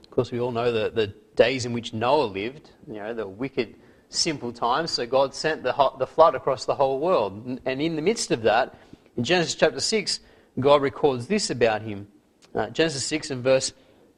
of 0.04 0.10
course, 0.10 0.32
we 0.32 0.40
all 0.40 0.52
know 0.52 0.72
the, 0.72 0.90
the 0.90 1.08
days 1.36 1.66
in 1.66 1.74
which 1.74 1.94
Noah 1.94 2.26
lived, 2.26 2.72
you 2.88 2.96
know, 2.96 3.14
the 3.14 3.28
wicked, 3.28 3.76
simple 4.10 4.52
times. 4.52 4.92
So 4.92 5.06
God 5.06 5.34
sent 5.34 5.64
the, 5.64 5.74
the 6.00 6.08
flood 6.08 6.36
across 6.36 6.66
the 6.66 6.76
whole 6.76 7.00
world. 7.00 7.60
And 7.66 7.82
in 7.82 7.96
the 7.96 8.02
midst 8.02 8.32
of 8.32 8.42
that, 8.42 8.76
in 9.16 9.24
Genesis 9.24 9.56
chapter 9.56 9.80
6, 9.80 10.20
God 10.60 10.82
records 10.82 11.28
this 11.28 11.50
about 11.50 11.84
him. 11.84 12.08
Uh, 12.54 12.70
Genesis 12.72 13.06
6 13.06 13.32
and 13.32 13.44
verse 13.44 13.72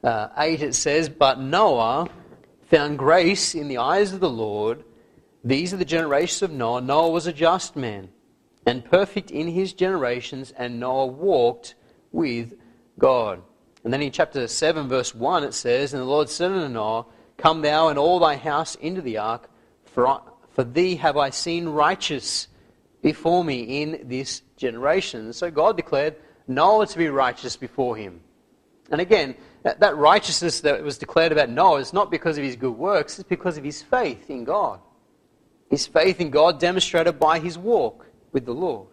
uh, 0.04 0.30
8 0.38 0.62
it 0.62 0.76
says, 0.76 1.10
But 1.10 1.40
Noah 1.40 2.08
found 2.70 2.98
grace 2.98 3.54
in 3.54 3.68
the 3.68 3.78
eyes 3.78 4.14
of 4.14 4.22
the 4.22 4.30
Lord. 4.30 4.84
These 5.44 5.74
are 5.74 5.78
the 5.78 5.86
generations 5.86 6.42
of 6.42 6.52
Noah. 6.52 6.82
Noah 6.82 7.10
was 7.10 7.28
a 7.28 7.34
just 7.34 7.76
man 7.76 8.10
and 8.66 8.86
perfect 8.86 9.32
in 9.32 9.48
his 9.48 9.74
generations, 9.74 10.52
and 10.52 10.80
Noah 10.80 11.08
walked 11.08 11.76
with 12.12 12.54
God. 13.02 13.42
And 13.84 13.92
then 13.92 14.04
in 14.04 14.12
chapter 14.12 14.48
7, 14.48 14.88
verse 14.88 15.14
1, 15.16 15.44
it 15.44 15.54
says, 15.56 15.94
And 15.94 16.02
the 16.02 16.06
Lord 16.06 16.30
said 16.30 16.52
unto 16.52 16.72
Noah, 16.72 17.08
Come 17.38 17.62
thou 17.62 17.90
and 17.90 17.98
all 17.98 18.20
thy 18.20 18.36
house 18.36 18.76
into 18.76 19.02
the 19.02 19.18
ark, 19.18 19.50
for, 19.86 20.22
for 20.52 20.64
thee 20.64 20.96
have 20.98 21.18
I 21.18 21.32
seen 21.32 21.68
righteous 21.68 22.48
before 23.02 23.44
me 23.44 23.82
in 23.82 24.04
this 24.04 24.44
generation. 24.56 25.34
So 25.34 25.50
God 25.50 25.76
declared 25.76 26.16
Noah 26.48 26.86
to 26.86 26.98
be 26.98 27.10
righteous 27.10 27.58
before 27.58 27.98
him. 27.98 28.22
And 28.92 29.02
again, 29.02 29.36
that, 29.64 29.80
that 29.80 29.98
righteousness 29.98 30.62
that 30.62 30.84
was 30.84 31.00
declared 31.00 31.32
about 31.32 31.50
Noah 31.50 31.80
is 31.80 31.94
not 31.94 32.12
because 32.12 32.38
of 32.38 32.44
his 32.44 32.56
good 32.56 32.78
works, 32.78 33.18
it's 33.18 33.28
because 33.28 33.58
of 33.58 33.64
his 33.64 33.82
faith 33.82 34.30
in 34.30 34.44
God. 34.44 34.80
His 35.72 35.88
faith 35.88 36.22
in 36.22 36.30
God 36.30 36.60
demonstrated 36.60 37.20
by 37.20 37.40
his 37.40 37.58
walk 37.58 38.06
with 38.32 38.46
the 38.46 38.54
Lord. 38.54 38.91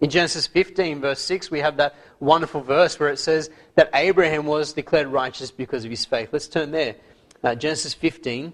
In 0.00 0.08
Genesis 0.08 0.46
15, 0.46 1.00
verse 1.00 1.20
6, 1.20 1.50
we 1.50 1.60
have 1.60 1.76
that 1.76 1.94
wonderful 2.20 2.62
verse 2.62 2.98
where 2.98 3.10
it 3.10 3.18
says 3.18 3.50
that 3.74 3.90
Abraham 3.94 4.46
was 4.46 4.72
declared 4.72 5.08
righteous 5.08 5.50
because 5.50 5.84
of 5.84 5.90
his 5.90 6.04
faith. 6.04 6.30
Let's 6.32 6.48
turn 6.48 6.70
there. 6.70 6.96
Uh, 7.44 7.54
Genesis 7.54 7.92
15 7.92 8.52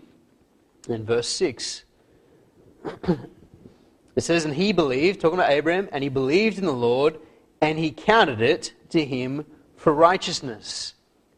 and 0.88 1.06
verse 1.06 1.28
6. 1.28 1.84
it 4.16 4.20
says, 4.20 4.44
And 4.44 4.54
he 4.54 4.72
believed, 4.72 5.20
talking 5.20 5.38
about 5.38 5.50
Abraham, 5.50 5.88
and 5.92 6.02
he 6.02 6.08
believed 6.08 6.58
in 6.58 6.64
the 6.64 6.72
Lord, 6.72 7.18
and 7.60 7.78
he 7.78 7.92
counted 7.92 8.40
it 8.40 8.72
to 8.90 9.04
him 9.04 9.46
for 9.76 9.92
righteousness. 9.92 10.94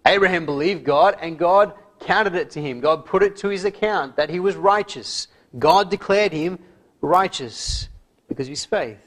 Abraham 0.07 0.47
believed 0.47 0.85
God, 0.85 1.19
and 1.21 1.39
God 1.39 1.75
counted 2.01 2.35
it 2.35 2.51
to 2.53 2.63
him. 2.63 2.81
God 2.81 3.05
put 3.05 3.23
it 3.23 3.37
to 3.39 3.49
his 3.49 3.67
account 3.67 4.17
that 4.17 4.31
he 4.31 4.41
was 4.41 4.57
righteous. 4.57 5.29
God 5.59 5.91
declared 5.91 6.33
him 6.33 6.59
righteous 7.03 7.89
because 8.27 8.47
of 8.47 8.51
his 8.51 8.65
faith. 8.65 8.99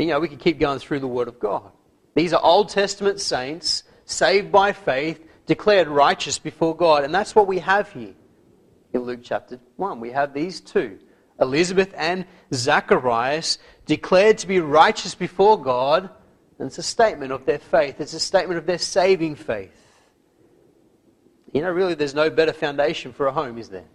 You 0.00 0.06
know, 0.06 0.20
we 0.20 0.28
could 0.28 0.38
keep 0.38 0.58
going 0.58 0.78
through 0.78 1.00
the 1.00 1.06
Word 1.06 1.28
of 1.28 1.38
God. 1.38 1.70
These 2.14 2.32
are 2.32 2.42
Old 2.42 2.70
Testament 2.70 3.20
saints, 3.20 3.84
saved 4.06 4.50
by 4.50 4.72
faith, 4.72 5.20
declared 5.46 5.88
righteous 5.88 6.38
before 6.38 6.74
God. 6.74 7.04
And 7.04 7.14
that's 7.14 7.34
what 7.34 7.46
we 7.46 7.58
have 7.58 7.92
here 7.92 8.14
in 8.94 9.02
Luke 9.02 9.20
chapter 9.22 9.60
1. 9.76 10.00
We 10.00 10.10
have 10.10 10.32
these 10.32 10.60
two 10.60 10.98
Elizabeth 11.40 11.92
and 11.96 12.26
Zacharias 12.52 13.58
declared 13.86 14.38
to 14.38 14.46
be 14.46 14.60
righteous 14.60 15.14
before 15.14 15.60
God. 15.60 16.10
And 16.58 16.66
it's 16.66 16.78
a 16.78 16.82
statement 16.82 17.32
of 17.32 17.46
their 17.46 17.58
faith, 17.58 18.00
it's 18.00 18.14
a 18.14 18.20
statement 18.20 18.58
of 18.58 18.66
their 18.66 18.78
saving 18.78 19.36
faith. 19.36 19.72
You 21.52 21.62
know, 21.62 21.70
really, 21.70 21.94
there's 21.94 22.14
no 22.14 22.30
better 22.30 22.52
foundation 22.52 23.12
for 23.12 23.26
a 23.26 23.32
home, 23.32 23.58
is 23.58 23.68
there? 23.68 23.88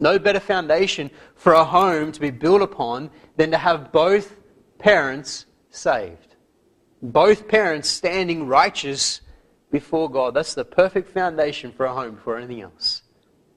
No 0.00 0.18
better 0.18 0.40
foundation 0.40 1.10
for 1.34 1.52
a 1.52 1.64
home 1.64 2.12
to 2.12 2.20
be 2.20 2.30
built 2.30 2.62
upon 2.62 3.10
than 3.36 3.50
to 3.50 3.58
have 3.58 3.92
both 3.92 4.35
parents 4.78 5.46
saved. 5.70 6.36
Both 7.02 7.48
parents 7.48 7.88
standing 7.88 8.46
righteous 8.46 9.20
before 9.70 10.10
God. 10.10 10.34
That's 10.34 10.54
the 10.54 10.64
perfect 10.64 11.10
foundation 11.10 11.72
for 11.72 11.86
a 11.86 11.94
home, 11.94 12.18
for 12.22 12.36
anything 12.36 12.62
else. 12.62 13.02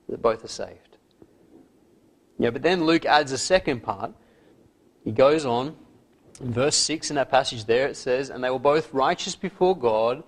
That 0.07 0.21
both 0.21 0.43
are 0.43 0.49
saved. 0.49 0.97
Yeah, 2.37 2.49
but 2.49 2.61
then 2.61 2.85
Luke 2.85 3.05
adds 3.05 3.31
a 3.31 3.37
second 3.37 3.83
part. 3.83 4.13
He 5.03 5.11
goes 5.11 5.45
on, 5.45 5.75
in 6.41 6.53
verse 6.53 6.75
6 6.75 7.09
in 7.09 7.15
that 7.15 7.29
passage 7.29 7.65
there, 7.65 7.87
it 7.87 7.97
says, 7.97 8.29
And 8.29 8.43
they 8.43 8.49
were 8.49 8.59
both 8.59 8.93
righteous 8.93 9.35
before 9.35 9.77
God, 9.77 10.23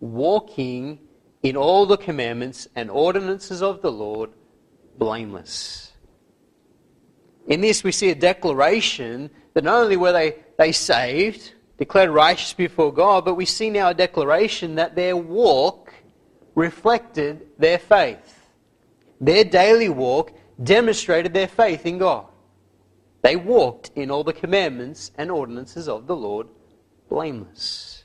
walking 0.00 1.00
in 1.42 1.56
all 1.56 1.86
the 1.86 1.96
commandments 1.96 2.68
and 2.74 2.90
ordinances 2.90 3.62
of 3.62 3.80
the 3.80 3.90
Lord, 3.92 4.30
blameless. 4.98 5.92
In 7.46 7.60
this, 7.60 7.84
we 7.84 7.92
see 7.92 8.10
a 8.10 8.14
declaration 8.14 9.30
that 9.56 9.64
not 9.64 9.82
only 9.82 9.96
were 9.96 10.12
they, 10.12 10.36
they 10.58 10.70
saved, 10.70 11.54
declared 11.78 12.10
righteous 12.10 12.52
before 12.52 12.92
God, 12.92 13.24
but 13.24 13.36
we 13.36 13.46
see 13.46 13.70
now 13.70 13.88
a 13.88 13.94
declaration 13.94 14.74
that 14.74 14.94
their 14.94 15.16
walk 15.16 15.94
reflected 16.54 17.46
their 17.58 17.78
faith. 17.78 18.50
Their 19.18 19.44
daily 19.44 19.88
walk 19.88 20.32
demonstrated 20.62 21.32
their 21.32 21.48
faith 21.48 21.86
in 21.86 21.96
God. 21.96 22.26
They 23.22 23.36
walked 23.36 23.92
in 23.94 24.10
all 24.10 24.24
the 24.24 24.34
commandments 24.34 25.10
and 25.16 25.30
ordinances 25.30 25.88
of 25.88 26.06
the 26.06 26.16
Lord 26.16 26.48
blameless. 27.08 28.04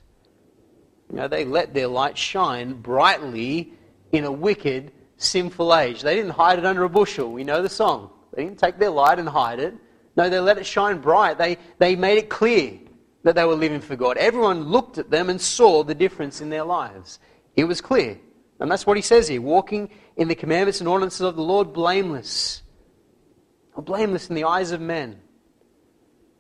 You 1.09 1.17
know, 1.17 1.27
they 1.27 1.43
let 1.43 1.73
their 1.73 1.87
light 1.87 2.17
shine 2.17 2.75
brightly 2.75 3.73
in 4.13 4.23
a 4.23 4.31
wicked, 4.31 4.93
sinful 5.17 5.75
age. 5.75 6.01
They 6.01 6.15
didn't 6.15 6.31
hide 6.31 6.59
it 6.59 6.65
under 6.65 6.85
a 6.85 6.89
bushel. 6.89 7.29
We 7.29 7.43
know 7.43 7.61
the 7.61 7.67
song. 7.67 8.09
They 8.33 8.45
didn't 8.45 8.59
take 8.59 8.79
their 8.79 8.89
light 8.89 9.19
and 9.19 9.27
hide 9.27 9.59
it. 9.59 9.75
No, 10.15 10.29
they 10.29 10.39
let 10.39 10.57
it 10.57 10.65
shine 10.65 10.99
bright. 10.99 11.37
They, 11.37 11.57
they 11.77 11.95
made 11.95 12.17
it 12.17 12.29
clear 12.29 12.79
that 13.23 13.35
they 13.35 13.45
were 13.45 13.55
living 13.55 13.81
for 13.81 13.95
God. 13.95 14.17
Everyone 14.17 14.65
looked 14.65 14.97
at 14.97 15.09
them 15.09 15.29
and 15.29 15.39
saw 15.39 15.83
the 15.83 15.95
difference 15.95 16.41
in 16.41 16.49
their 16.49 16.63
lives. 16.63 17.19
It 17.55 17.65
was 17.65 17.81
clear. 17.81 18.19
And 18.59 18.69
that's 18.69 18.85
what 18.85 18.97
he 18.97 19.01
says 19.01 19.27
here 19.27 19.41
walking 19.41 19.89
in 20.17 20.27
the 20.27 20.35
commandments 20.35 20.81
and 20.81 20.87
ordinances 20.87 21.21
of 21.21 21.35
the 21.35 21.41
Lord, 21.41 21.73
blameless. 21.73 22.61
Or 23.73 23.83
blameless 23.83 24.29
in 24.29 24.35
the 24.35 24.43
eyes 24.43 24.71
of 24.71 24.81
men. 24.81 25.19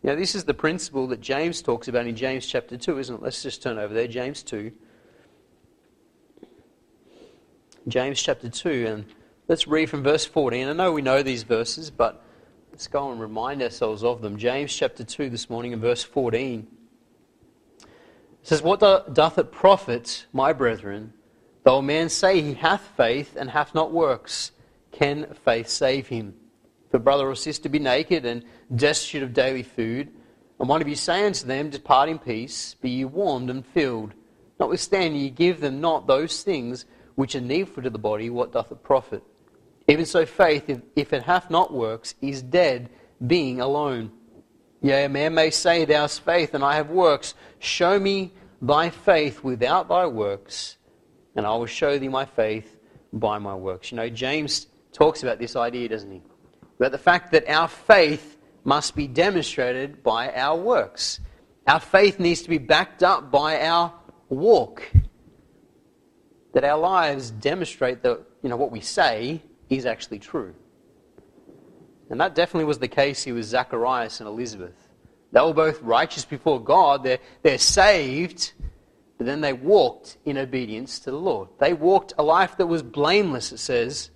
You 0.03 0.09
know, 0.09 0.15
this 0.15 0.35
is 0.35 0.45
the 0.45 0.53
principle 0.53 1.07
that 1.07 1.21
James 1.21 1.61
talks 1.61 1.87
about 1.87 2.07
in 2.07 2.15
James 2.15 2.45
chapter 2.45 2.75
2, 2.75 2.97
isn't 2.97 3.15
it? 3.15 3.21
Let's 3.21 3.43
just 3.43 3.61
turn 3.61 3.77
over 3.77 3.93
there, 3.93 4.07
James 4.07 4.43
2. 4.43 4.71
James 7.87 8.21
chapter 8.21 8.49
2, 8.49 8.85
and 8.87 9.05
let's 9.47 9.67
read 9.67 9.89
from 9.89 10.03
verse 10.03 10.25
14. 10.25 10.67
I 10.67 10.73
know 10.73 10.91
we 10.91 11.01
know 11.01 11.23
these 11.23 11.43
verses, 11.43 11.89
but 11.89 12.23
Let's 12.81 12.87
go 12.87 13.11
and 13.11 13.21
remind 13.21 13.61
ourselves 13.61 14.03
of 14.03 14.23
them. 14.23 14.37
James 14.37 14.75
chapter 14.75 15.03
2 15.03 15.29
this 15.29 15.51
morning 15.51 15.71
in 15.71 15.79
verse 15.79 16.01
14. 16.01 16.65
Says, 18.41 18.63
What 18.63 18.79
doth 18.79 19.37
it 19.37 19.51
profit, 19.51 20.25
my 20.33 20.51
brethren, 20.51 21.13
though 21.63 21.77
a 21.77 21.83
man 21.83 22.09
say 22.09 22.41
he 22.41 22.55
hath 22.55 22.81
faith 22.97 23.35
and 23.35 23.51
hath 23.51 23.75
not 23.75 23.91
works? 23.91 24.51
Can 24.91 25.31
faith 25.45 25.67
save 25.67 26.07
him? 26.07 26.33
If 26.87 26.95
a 26.95 26.97
brother 26.97 27.29
or 27.29 27.35
sister 27.35 27.69
be 27.69 27.77
naked 27.77 28.25
and 28.25 28.43
destitute 28.73 29.21
of 29.21 29.31
daily 29.31 29.61
food, 29.61 30.11
and 30.59 30.67
one 30.67 30.81
of 30.81 30.87
you 30.87 30.95
say 30.95 31.23
unto 31.23 31.45
them, 31.45 31.69
Depart 31.69 32.09
in 32.09 32.17
peace, 32.17 32.73
be 32.81 32.89
ye 32.89 33.05
warmed 33.05 33.51
and 33.51 33.63
filled, 33.63 34.15
notwithstanding 34.59 35.21
ye 35.21 35.29
give 35.29 35.61
them 35.61 35.81
not 35.81 36.07
those 36.07 36.41
things 36.41 36.85
which 37.13 37.35
are 37.35 37.41
needful 37.41 37.83
to 37.83 37.91
the 37.91 37.99
body, 37.99 38.31
what 38.31 38.51
doth 38.51 38.71
it 38.71 38.81
profit? 38.81 39.21
Even 39.91 40.05
so, 40.05 40.25
faith, 40.25 40.69
if, 40.69 40.79
if 40.95 41.11
it 41.11 41.23
hath 41.23 41.49
not 41.49 41.73
works, 41.73 42.15
is 42.21 42.41
dead, 42.41 42.89
being 43.27 43.59
alone. 43.59 44.09
Yea, 44.81 45.03
a 45.03 45.09
man 45.09 45.33
may 45.33 45.49
say, 45.49 45.83
Thou 45.83 46.03
hast 46.03 46.21
faith, 46.23 46.53
and 46.53 46.63
I 46.63 46.75
have 46.75 46.89
works. 46.89 47.33
Show 47.59 47.99
me 47.99 48.31
thy 48.61 48.89
faith 48.89 49.43
without 49.43 49.89
thy 49.89 50.07
works, 50.07 50.77
and 51.35 51.45
I 51.45 51.53
will 51.55 51.65
show 51.65 51.99
thee 51.99 52.07
my 52.07 52.23
faith 52.23 52.77
by 53.11 53.37
my 53.37 53.53
works. 53.53 53.91
You 53.91 53.97
know, 53.97 54.07
James 54.07 54.67
talks 54.93 55.23
about 55.23 55.39
this 55.39 55.57
idea, 55.57 55.89
doesn't 55.89 56.09
he? 56.09 56.21
About 56.79 56.93
the 56.93 56.97
fact 56.97 57.33
that 57.33 57.49
our 57.49 57.67
faith 57.67 58.37
must 58.63 58.95
be 58.95 59.07
demonstrated 59.07 60.03
by 60.03 60.31
our 60.31 60.57
works. 60.57 61.19
Our 61.67 61.81
faith 61.81 62.17
needs 62.17 62.43
to 62.43 62.49
be 62.49 62.59
backed 62.59 63.03
up 63.03 63.29
by 63.29 63.59
our 63.67 63.93
walk. 64.29 64.89
That 66.53 66.63
our 66.63 66.79
lives 66.79 67.29
demonstrate 67.29 68.03
that 68.03 68.21
you 68.41 68.47
know 68.47 68.55
what 68.55 68.71
we 68.71 68.79
say 68.79 69.41
is 69.77 69.85
actually 69.85 70.19
true. 70.19 70.53
And 72.09 72.19
that 72.19 72.35
definitely 72.35 72.65
was 72.65 72.79
the 72.79 72.87
case 72.87 73.23
here 73.23 73.33
with 73.33 73.45
Zacharias 73.45 74.19
and 74.19 74.27
Elizabeth. 74.27 74.75
They 75.31 75.39
were 75.39 75.53
both 75.53 75.81
righteous 75.81 76.25
before 76.25 76.61
God. 76.61 77.03
They're, 77.03 77.19
they're 77.41 77.57
saved, 77.57 78.51
but 79.17 79.25
then 79.25 79.39
they 79.39 79.53
walked 79.53 80.17
in 80.25 80.37
obedience 80.37 80.99
to 80.99 81.11
the 81.11 81.17
Lord. 81.17 81.47
They 81.57 81.71
walked 81.71 82.13
a 82.17 82.23
life 82.23 82.57
that 82.57 82.67
was 82.67 82.83
blameless, 82.83 83.53
it 83.53 83.59
says, 83.59 84.11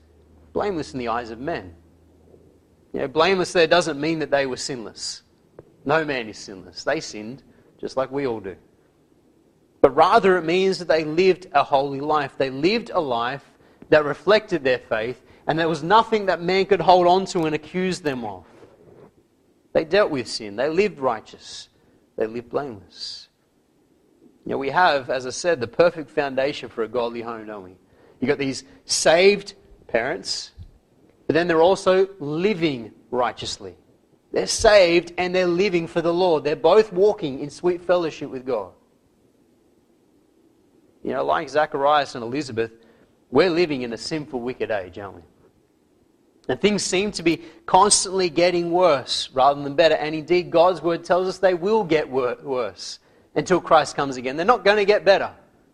blameless 0.51 0.91
in 0.91 0.99
the 0.99 1.07
eyes 1.07 1.29
of 1.29 1.39
men. 1.39 1.73
You 2.91 3.01
know, 3.01 3.07
blameless 3.07 3.53
there 3.53 3.67
doesn't 3.67 3.99
mean 3.99 4.19
that 4.19 4.31
they 4.31 4.45
were 4.45 4.57
sinless. 4.57 5.21
No 5.85 6.03
man 6.03 6.27
is 6.27 6.37
sinless. 6.37 6.83
They 6.83 6.99
sinned, 6.99 7.43
just 7.79 7.95
like 7.95 8.11
we 8.11 8.27
all 8.27 8.41
do. 8.41 8.57
But 9.79 9.95
rather, 9.95 10.37
it 10.37 10.43
means 10.43 10.79
that 10.79 10.87
they 10.87 11.05
lived 11.05 11.47
a 11.53 11.63
holy 11.63 12.01
life. 12.01 12.37
They 12.37 12.49
lived 12.49 12.89
a 12.89 12.99
life 12.99 13.45
that 13.89 14.03
reflected 14.03 14.63
their 14.63 14.79
faith, 14.79 15.21
and 15.47 15.59
there 15.59 15.69
was 15.69 15.83
nothing 15.83 16.25
that 16.27 16.41
man 16.41 16.65
could 16.65 16.81
hold 16.81 17.07
on 17.07 17.25
to 17.25 17.43
and 17.43 17.55
accuse 17.55 17.99
them 17.99 18.25
of. 18.25 18.45
They 19.73 19.83
dealt 19.83 20.09
with 20.09 20.27
sin. 20.27 20.55
They 20.55 20.69
lived 20.69 20.99
righteous. 20.99 21.69
They 22.15 22.27
lived 22.27 22.49
blameless. 22.49 23.27
You 24.45 24.51
know, 24.51 24.57
we 24.57 24.69
have, 24.69 25.09
as 25.09 25.25
I 25.27 25.31
said, 25.31 25.59
the 25.59 25.67
perfect 25.67 26.09
foundation 26.09 26.69
for 26.69 26.83
a 26.83 26.87
godly 26.87 27.21
home, 27.21 27.47
don't 27.47 27.63
we? 27.63 27.75
You've 28.19 28.29
got 28.29 28.37
these 28.37 28.63
saved 28.85 29.53
parents, 29.87 30.51
but 31.27 31.33
then 31.33 31.47
they're 31.47 31.61
also 31.61 32.07
living 32.19 32.93
righteously. 33.11 33.75
They're 34.31 34.47
saved 34.47 35.13
and 35.17 35.33
they're 35.33 35.47
living 35.47 35.87
for 35.87 36.01
the 36.01 36.13
Lord. 36.13 36.43
They're 36.43 36.55
both 36.55 36.93
walking 36.93 37.39
in 37.39 37.49
sweet 37.49 37.81
fellowship 37.81 38.29
with 38.29 38.45
God. 38.45 38.71
You 41.03 41.13
know, 41.13 41.23
like 41.23 41.49
Zacharias 41.49 42.15
and 42.15 42.23
Elizabeth, 42.23 42.71
we're 43.31 43.49
living 43.49 43.83
in 43.83 43.93
a 43.93 43.97
sinful, 43.97 44.41
wicked 44.41 44.71
age, 44.71 44.97
aren't 44.97 45.17
we? 45.17 45.21
And 46.47 46.61
things 46.61 46.83
seem 46.83 47.11
to 47.13 47.23
be 47.23 47.41
constantly 47.65 48.29
getting 48.29 48.71
worse 48.71 49.29
rather 49.33 49.61
than 49.61 49.75
better. 49.75 49.95
And 49.95 50.13
indeed, 50.13 50.51
God's 50.51 50.81
word 50.81 51.03
tells 51.03 51.27
us 51.27 51.39
they 51.39 51.55
will 51.55 51.83
get 51.83 52.09
worse 52.09 52.99
until 53.33 53.59
Christ 53.59 53.95
comes 53.95 54.17
again. 54.17 54.37
They're 54.37 54.45
not 54.45 54.63
going 54.63 54.77
to 54.77 54.85
get 54.85 55.03
better. 55.03 55.31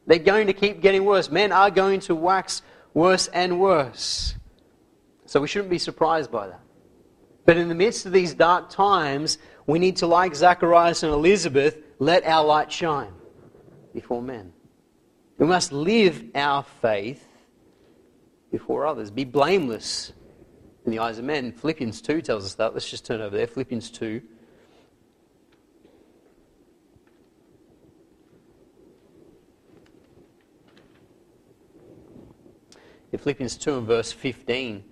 They're 0.08 0.20
going 0.20 0.48
to 0.48 0.54
keep 0.54 0.82
getting 0.82 1.04
worse. 1.06 1.30
Men 1.30 1.52
are 1.52 1.70
going 1.70 2.00
to 2.02 2.16
wax 2.16 2.62
worse 2.94 3.28
and 3.28 3.60
worse. 3.60 4.36
So 5.26 5.42
we 5.42 5.48
shouldn't 5.48 5.70
be 5.70 5.78
surprised 5.78 6.32
by 6.32 6.48
that. 6.48 6.62
But 7.46 7.58
in 7.58 7.68
the 7.68 7.76
midst 7.76 8.06
of 8.06 8.12
these 8.12 8.34
dark 8.34 8.70
times, 8.70 9.38
we 9.68 9.80
need 9.80 9.98
to, 9.98 10.08
like 10.08 10.36
Zacharias 10.36 11.04
and 11.04 11.12
Elizabeth, 11.12 11.78
let 12.00 12.26
our 12.26 12.46
light 12.46 12.72
shine 12.72 13.14
before 13.94 14.22
men. 14.22 14.54
We 15.38 15.48
must 15.48 15.72
live 15.72 16.24
our 16.36 16.64
faith 16.82 17.26
before 18.52 18.86
others, 18.86 19.12
be 19.12 19.24
blameless 19.24 20.14
in 20.92 20.98
the 20.98 21.02
eyes 21.02 21.20
of 21.20 21.24
men. 21.24 21.54
Philippians 21.54 22.02
2 22.02 22.22
tells 22.22 22.44
us 22.44 22.56
that. 22.56 22.74
Let's 22.74 22.90
just 22.90 23.06
turn 23.06 23.22
over 23.22 23.38
there. 23.38 23.48
Philippians 23.48 23.90
2. 23.92 24.22
In 33.14 33.20
Philippians 33.20 33.56
2 33.56 33.78
and 33.78 33.88
verse 33.88 34.12
15. 34.12 34.84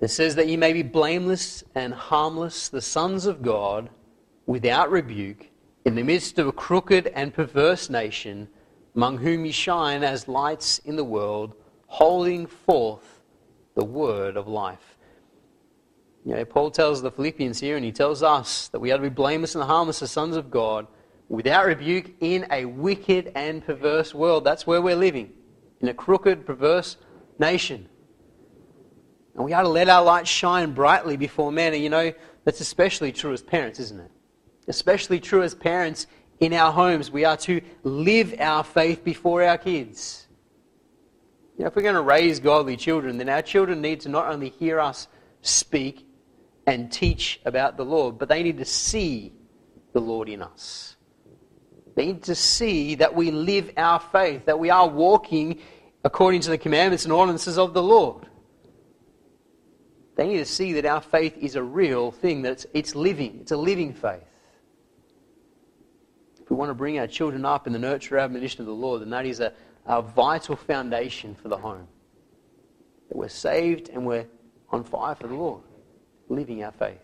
It 0.00 0.08
says 0.08 0.34
that 0.34 0.48
ye 0.48 0.56
may 0.56 0.72
be 0.72 0.82
blameless 0.82 1.62
and 1.76 1.94
harmless, 1.94 2.68
the 2.68 2.82
sons 2.82 3.24
of 3.24 3.40
God, 3.40 3.88
without 4.46 4.90
rebuke, 4.90 5.48
in 5.84 5.94
the 5.94 6.02
midst 6.02 6.40
of 6.40 6.48
a 6.48 6.52
crooked 6.52 7.06
and 7.08 7.32
perverse 7.32 7.88
nation, 7.88 8.48
among 8.96 9.18
whom 9.18 9.44
ye 9.44 9.52
shine 9.52 10.02
as 10.02 10.26
lights 10.26 10.80
in 10.80 10.96
the 10.96 11.04
world, 11.04 11.54
holding 11.86 12.48
forth 12.48 13.15
the 13.76 13.84
word 13.84 14.36
of 14.36 14.48
life. 14.48 14.96
You 16.24 16.34
know, 16.34 16.44
Paul 16.44 16.72
tells 16.72 17.02
the 17.02 17.12
Philippians 17.12 17.60
here, 17.60 17.76
and 17.76 17.84
he 17.84 17.92
tells 17.92 18.24
us 18.24 18.66
that 18.68 18.80
we 18.80 18.90
are 18.90 18.96
to 18.96 19.02
be 19.02 19.08
blameless 19.08 19.54
and 19.54 19.62
harmless 19.62 20.02
as 20.02 20.10
sons 20.10 20.36
of 20.36 20.50
God, 20.50 20.88
without 21.28 21.66
rebuke, 21.66 22.10
in 22.20 22.46
a 22.50 22.64
wicked 22.64 23.30
and 23.36 23.64
perverse 23.64 24.12
world. 24.12 24.42
That's 24.42 24.66
where 24.66 24.82
we're 24.82 24.96
living, 24.96 25.32
in 25.80 25.88
a 25.88 25.94
crooked, 25.94 26.44
perverse 26.44 26.96
nation. 27.38 27.88
And 29.36 29.44
we 29.44 29.52
are 29.52 29.62
to 29.62 29.68
let 29.68 29.88
our 29.88 30.02
light 30.02 30.26
shine 30.26 30.72
brightly 30.72 31.16
before 31.16 31.52
men. 31.52 31.74
And 31.74 31.82
you 31.82 31.90
know, 31.90 32.12
that's 32.44 32.60
especially 32.60 33.12
true 33.12 33.32
as 33.32 33.42
parents, 33.42 33.78
isn't 33.78 34.00
it? 34.00 34.10
Especially 34.66 35.20
true 35.20 35.42
as 35.42 35.54
parents 35.54 36.06
in 36.40 36.52
our 36.54 36.72
homes. 36.72 37.10
We 37.10 37.24
are 37.24 37.36
to 37.38 37.60
live 37.84 38.34
our 38.40 38.64
faith 38.64 39.04
before 39.04 39.44
our 39.44 39.58
kids. 39.58 40.25
You 41.56 41.64
know, 41.64 41.68
if 41.68 41.76
we're 41.76 41.82
going 41.82 41.94
to 41.94 42.02
raise 42.02 42.38
godly 42.38 42.76
children, 42.76 43.16
then 43.16 43.30
our 43.30 43.40
children 43.40 43.80
need 43.80 44.00
to 44.00 44.10
not 44.10 44.26
only 44.26 44.50
hear 44.50 44.78
us 44.78 45.08
speak 45.40 46.06
and 46.66 46.92
teach 46.92 47.40
about 47.46 47.78
the 47.78 47.84
Lord, 47.84 48.18
but 48.18 48.28
they 48.28 48.42
need 48.42 48.58
to 48.58 48.64
see 48.64 49.32
the 49.92 50.00
Lord 50.00 50.28
in 50.28 50.42
us. 50.42 50.96
They 51.94 52.06
need 52.06 52.24
to 52.24 52.34
see 52.34 52.96
that 52.96 53.14
we 53.14 53.30
live 53.30 53.72
our 53.78 54.00
faith, 54.00 54.44
that 54.44 54.58
we 54.58 54.68
are 54.68 54.86
walking 54.86 55.60
according 56.04 56.42
to 56.42 56.50
the 56.50 56.58
commandments 56.58 57.04
and 57.04 57.12
ordinances 57.12 57.56
of 57.56 57.72
the 57.72 57.82
Lord. 57.82 58.26
They 60.16 60.28
need 60.28 60.38
to 60.38 60.44
see 60.44 60.74
that 60.74 60.84
our 60.84 61.00
faith 61.00 61.38
is 61.38 61.56
a 61.56 61.62
real 61.62 62.10
thing, 62.10 62.42
that 62.42 62.52
it's, 62.52 62.66
it's 62.74 62.94
living, 62.94 63.38
it's 63.40 63.52
a 63.52 63.56
living 63.56 63.94
faith. 63.94 64.22
If 66.40 66.50
we 66.50 66.56
want 66.56 66.70
to 66.70 66.74
bring 66.74 66.98
our 66.98 67.06
children 67.06 67.46
up 67.46 67.66
in 67.66 67.72
the 67.72 67.78
nurture 67.78 68.16
and 68.16 68.24
admonition 68.24 68.60
of 68.60 68.66
the 68.66 68.72
Lord, 68.72 69.00
then 69.00 69.10
that 69.10 69.24
is 69.24 69.40
a, 69.40 69.52
a 69.86 70.02
vital 70.02 70.56
foundation 70.56 71.34
for 71.34 71.48
the 71.48 71.56
home. 71.56 71.86
That 73.08 73.16
we're 73.16 73.28
saved 73.28 73.88
and 73.88 74.04
we're 74.04 74.26
on 74.70 74.84
fire 74.84 75.14
for 75.14 75.28
the 75.28 75.34
Lord, 75.34 75.62
living 76.28 76.62
our 76.64 76.72
faith. 76.72 76.98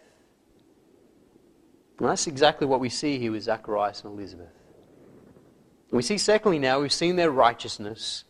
And 1.98 2.08
that's 2.08 2.26
exactly 2.26 2.66
what 2.66 2.80
we 2.80 2.88
see 2.88 3.18
here 3.18 3.32
with 3.32 3.44
Zacharias 3.44 4.02
and 4.02 4.12
Elizabeth. 4.12 4.48
We 5.90 6.02
see, 6.02 6.18
secondly, 6.18 6.58
now, 6.58 6.80
we've 6.80 6.92
seen 6.92 7.16
their 7.16 7.30
righteousness. 7.30 8.24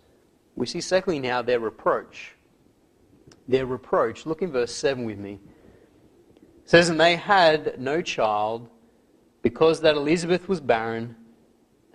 We 0.56 0.66
see, 0.66 0.80
secondly, 0.80 1.20
now, 1.20 1.42
their 1.42 1.60
reproach 1.60 2.34
their 3.48 3.66
reproach. 3.66 4.26
Look 4.26 4.42
in 4.42 4.52
verse 4.52 4.74
7 4.74 5.04
with 5.04 5.18
me. 5.18 5.40
It 6.64 6.70
says, 6.70 6.88
And 6.88 7.00
they 7.00 7.16
had 7.16 7.80
no 7.80 8.02
child 8.02 8.68
because 9.42 9.80
that 9.80 9.96
Elizabeth 9.96 10.48
was 10.48 10.60
barren, 10.60 11.16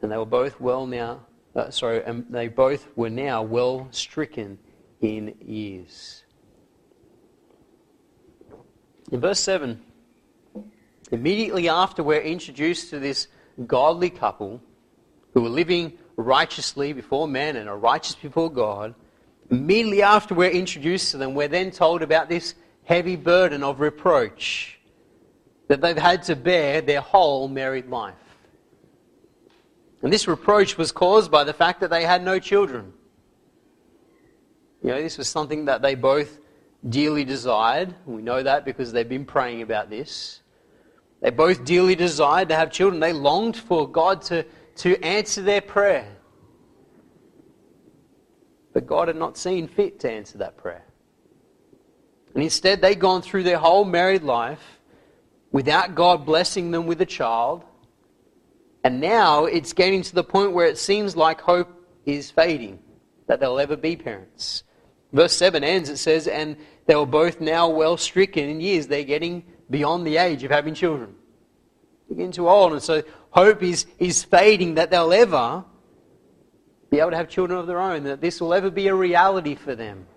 and 0.02 0.12
they 0.12 0.18
were 0.18 0.26
both 0.26 0.60
well 0.60 0.86
now, 0.86 1.26
uh, 1.58 1.70
sorry, 1.70 2.04
and 2.04 2.26
they 2.30 2.48
both 2.48 2.88
were 2.96 3.10
now 3.10 3.42
well 3.42 3.88
stricken 3.92 4.58
in 5.02 5.36
years. 5.46 6.24
In 9.12 9.20
verse 9.20 9.40
7, 9.40 9.82
immediately 11.12 11.68
after 11.68 12.04
we're 12.04 12.22
introduced 12.22 12.90
to 12.92 13.00
this 13.00 13.28
godly 13.66 14.10
couple 14.10 14.62
who 15.34 15.42
were 15.42 15.50
living 15.50 15.98
righteously 16.16 16.94
before 16.94 17.28
men 17.28 17.58
and 17.58 17.68
are 17.68 17.78
righteous 17.78 18.16
before 18.16 18.52
God, 18.52 18.96
Immediately 19.50 20.02
after 20.02 20.36
we're 20.36 20.50
introduced 20.50 21.12
to 21.12 21.18
them, 21.18 21.34
we're 21.34 21.48
then 21.48 21.72
told 21.72 22.02
about 22.02 22.28
this 22.28 22.56
heavy 22.84 23.16
burden 23.16 23.64
of 23.64 23.80
reproach 23.80 24.80
that 25.68 25.80
they've 25.82 25.98
had 25.98 26.24
to 26.24 26.36
bear 26.36 26.82
their 26.82 27.02
whole 27.02 27.48
married 27.48 27.88
life. 27.88 28.16
And 30.02 30.14
this 30.14 30.28
reproach 30.28 30.78
was 30.78 30.92
caused 30.92 31.32
by 31.32 31.44
the 31.44 31.54
fact 31.54 31.80
that 31.80 31.90
they 31.90 32.04
had 32.04 32.24
no 32.24 32.40
children. 32.40 32.94
You 34.84 34.90
know, 34.90 35.02
this 35.02 35.18
was 35.18 35.28
something 35.28 35.66
that 35.66 35.82
they 35.82 35.96
both 35.96 36.40
dearly 36.88 37.26
desired. 37.26 37.96
We 38.06 38.22
know 38.22 38.44
that 38.44 38.64
because 38.64 38.92
they've 38.92 39.10
been 39.10 39.26
praying 39.26 39.64
about 39.64 39.90
this. 39.90 40.42
They 41.22 41.32
both 41.32 41.64
dearly 41.66 41.96
desired 41.96 42.50
to 42.50 42.56
have 42.56 42.72
children. 42.72 43.00
They 43.00 43.14
longed 43.14 43.58
for 43.58 43.90
God 43.90 44.22
to, 44.24 44.46
to 44.78 45.04
answer 45.04 45.42
their 45.42 45.62
prayer. 45.62 46.16
But 48.74 48.86
God 48.86 49.08
had 49.08 49.18
not 49.18 49.38
seen 49.38 49.68
fit 49.68 50.00
to 50.02 50.12
answer 50.12 50.38
that 50.38 50.58
prayer. 50.58 50.86
And 52.36 52.44
instead, 52.44 52.82
they'd 52.82 53.00
gone 53.00 53.24
through 53.24 53.44
their 53.44 53.58
whole 53.58 53.84
married 53.84 54.22
life 54.22 54.80
without 55.52 55.96
God 55.96 56.24
blessing 56.24 56.70
them 56.70 56.86
with 56.86 57.02
a 57.02 57.06
child. 57.06 57.64
And 58.88 59.02
now 59.02 59.44
it's 59.44 59.74
getting 59.74 60.02
to 60.02 60.16
the 60.16 60.24
point 60.24 60.54
where 60.54 60.66
it 60.66 60.78
seems 60.78 61.18
like 61.18 61.42
hope 61.42 61.68
is 62.06 62.32
fading, 62.32 62.80
that 63.28 63.42
they'll 63.42 63.60
ever 63.60 63.76
be 63.76 63.98
parents. 63.98 64.64
Verse 65.12 65.34
7 65.34 65.62
ends, 65.62 65.90
it 65.90 65.98
says, 65.98 66.26
And 66.26 66.56
they 66.86 66.96
were 66.96 67.06
both 67.06 67.42
now 67.42 67.68
well 67.68 67.98
stricken 67.98 68.48
in 68.48 68.62
years. 68.62 68.88
They're 68.88 69.04
getting 69.04 69.44
beyond 69.70 70.08
the 70.08 70.16
age 70.16 70.46
of 70.46 70.52
having 70.52 70.74
children. 70.74 71.16
They're 72.08 72.16
getting 72.16 72.32
too 72.32 72.48
old. 72.48 72.72
And 72.72 72.82
so 72.82 73.04
hope 73.32 73.62
is, 73.62 73.88
is 74.00 74.24
fading 74.24 74.76
that 74.76 74.90
they'll 74.90 75.12
ever 75.12 75.66
be 76.90 77.02
able 77.02 77.12
to 77.12 77.18
have 77.18 77.28
children 77.28 77.60
of 77.60 77.68
their 77.68 77.82
own, 77.82 78.06
that 78.06 78.22
this 78.22 78.40
will 78.40 78.54
ever 78.54 78.70
be 78.70 78.88
a 78.88 78.96
reality 78.96 79.56
for 79.56 79.76
them. 79.76 80.08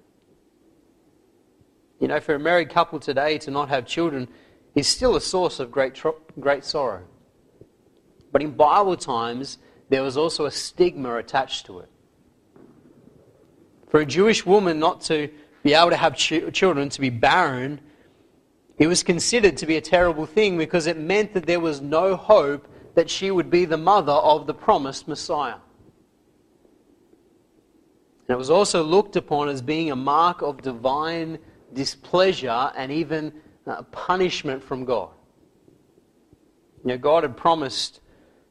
You 1.99 2.07
know, 2.07 2.21
for 2.21 2.37
a 2.37 2.39
married 2.39 2.71
couple 2.71 3.01
today 3.01 3.37
to 3.39 3.51
not 3.51 3.69
have 3.69 3.85
children 3.85 4.29
is 4.77 4.87
still 4.87 5.17
a 5.17 5.21
source 5.21 5.59
of 5.59 5.73
great, 5.73 6.01
great 6.39 6.65
sorrow. 6.65 7.03
But 8.33 8.43
in 8.43 8.53
Bible 8.53 8.97
times, 8.97 9.59
there 9.89 10.03
was 10.03 10.17
also 10.17 10.47
a 10.47 10.51
stigma 10.51 11.17
attached 11.17 11.67
to 11.67 11.81
it. 11.81 11.89
For 13.89 14.01
a 14.01 14.07
Jewish 14.07 14.47
woman 14.47 14.79
not 14.79 15.01
to 15.03 15.29
be 15.63 15.75
able 15.75 15.91
to 15.91 15.97
have 15.97 16.17
ch- 16.17 16.53
children, 16.53 16.89
to 16.91 17.01
be 17.01 17.11
barren, 17.11 17.81
it 18.79 18.87
was 18.87 19.03
considered 19.03 19.57
to 19.59 19.67
be 19.67 19.77
a 19.77 19.81
terrible 19.81 20.27
thing 20.27 20.57
because 20.57 20.87
it 20.87 20.97
meant 20.97 21.35
that 21.35 21.47
there 21.47 21.61
was 21.61 21.81
no 21.81 22.17
hope 22.17 22.69
that 22.95 23.11
she 23.11 23.31
would 23.31 23.51
be 23.51 23.65
the 23.65 23.77
mother 23.77 24.13
of 24.13 24.47
the 24.47 24.55
promised 24.55 25.07
Messiah. 25.07 25.57
And 28.29 28.35
it 28.35 28.39
was 28.39 28.51
also 28.51 28.83
looked 28.83 29.17
upon 29.17 29.49
as 29.49 29.61
being 29.61 29.91
a 29.91 29.97
mark 29.97 30.41
of 30.41 30.63
divine 30.63 31.39
displeasure 31.73 32.71
and 32.77 32.93
even 32.93 33.33
uh, 33.67 33.83
punishment 33.91 34.63
from 34.63 34.85
God. 34.85 35.11
You 36.85 36.91
know, 36.91 36.99
God 36.99 37.25
had 37.25 37.37
promised 37.37 38.01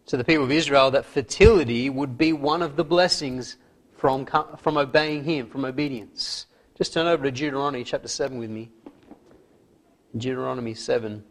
to 0.10 0.18
the 0.18 0.24
people 0.24 0.44
of 0.44 0.52
Israel 0.52 0.90
that 0.90 1.06
fertility 1.06 1.88
would 1.88 2.18
be 2.18 2.34
one 2.34 2.64
of 2.64 2.76
the 2.76 2.84
blessings 2.84 3.58
from, 3.96 4.26
from 4.58 4.76
obeying 4.76 5.24
Him, 5.24 5.48
from 5.48 5.66
obedience. 5.66 6.48
Just 6.76 6.94
turn 6.94 7.06
over 7.06 7.26
to 7.26 7.32
Deuteronomy 7.32 7.84
chapter 7.84 8.08
7 8.08 8.40
with 8.40 8.50
me. 8.50 8.72
Deuteronomy 10.18 10.74
7. 10.74 11.24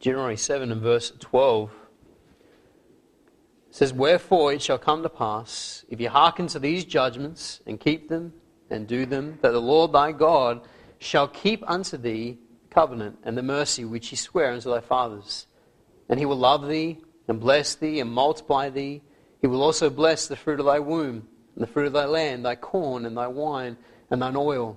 Deuteronomy 0.00 0.36
7 0.36 0.70
and 0.70 0.82
verse 0.82 1.12
12 1.18 1.70
says, 3.78 3.92
Wherefore 3.92 4.52
it 4.52 4.60
shall 4.60 4.76
come 4.76 5.04
to 5.04 5.08
pass, 5.08 5.84
if 5.88 6.00
you 6.00 6.08
hearken 6.08 6.48
to 6.48 6.58
these 6.58 6.84
judgments, 6.84 7.60
and 7.64 7.78
keep 7.78 8.08
them, 8.08 8.32
and 8.70 8.88
do 8.88 9.06
them, 9.06 9.38
that 9.40 9.52
the 9.52 9.60
Lord 9.60 9.92
thy 9.92 10.10
God 10.10 10.62
shall 10.98 11.28
keep 11.28 11.62
unto 11.64 11.96
thee 11.96 12.38
the 12.64 12.74
covenant 12.74 13.20
and 13.22 13.38
the 13.38 13.42
mercy 13.44 13.84
which 13.84 14.08
he 14.08 14.16
sware 14.16 14.50
unto 14.50 14.68
thy 14.68 14.80
fathers. 14.80 15.46
And 16.08 16.18
he 16.18 16.26
will 16.26 16.38
love 16.38 16.66
thee, 16.66 16.98
and 17.28 17.38
bless 17.38 17.76
thee, 17.76 18.00
and 18.00 18.10
multiply 18.10 18.68
thee. 18.68 19.00
He 19.40 19.46
will 19.46 19.62
also 19.62 19.90
bless 19.90 20.26
the 20.26 20.34
fruit 20.34 20.58
of 20.58 20.66
thy 20.66 20.80
womb, 20.80 21.28
and 21.54 21.62
the 21.62 21.68
fruit 21.68 21.86
of 21.86 21.92
thy 21.92 22.06
land, 22.06 22.44
thy 22.44 22.56
corn, 22.56 23.06
and 23.06 23.16
thy 23.16 23.28
wine, 23.28 23.76
and 24.10 24.20
thine 24.20 24.34
oil, 24.34 24.76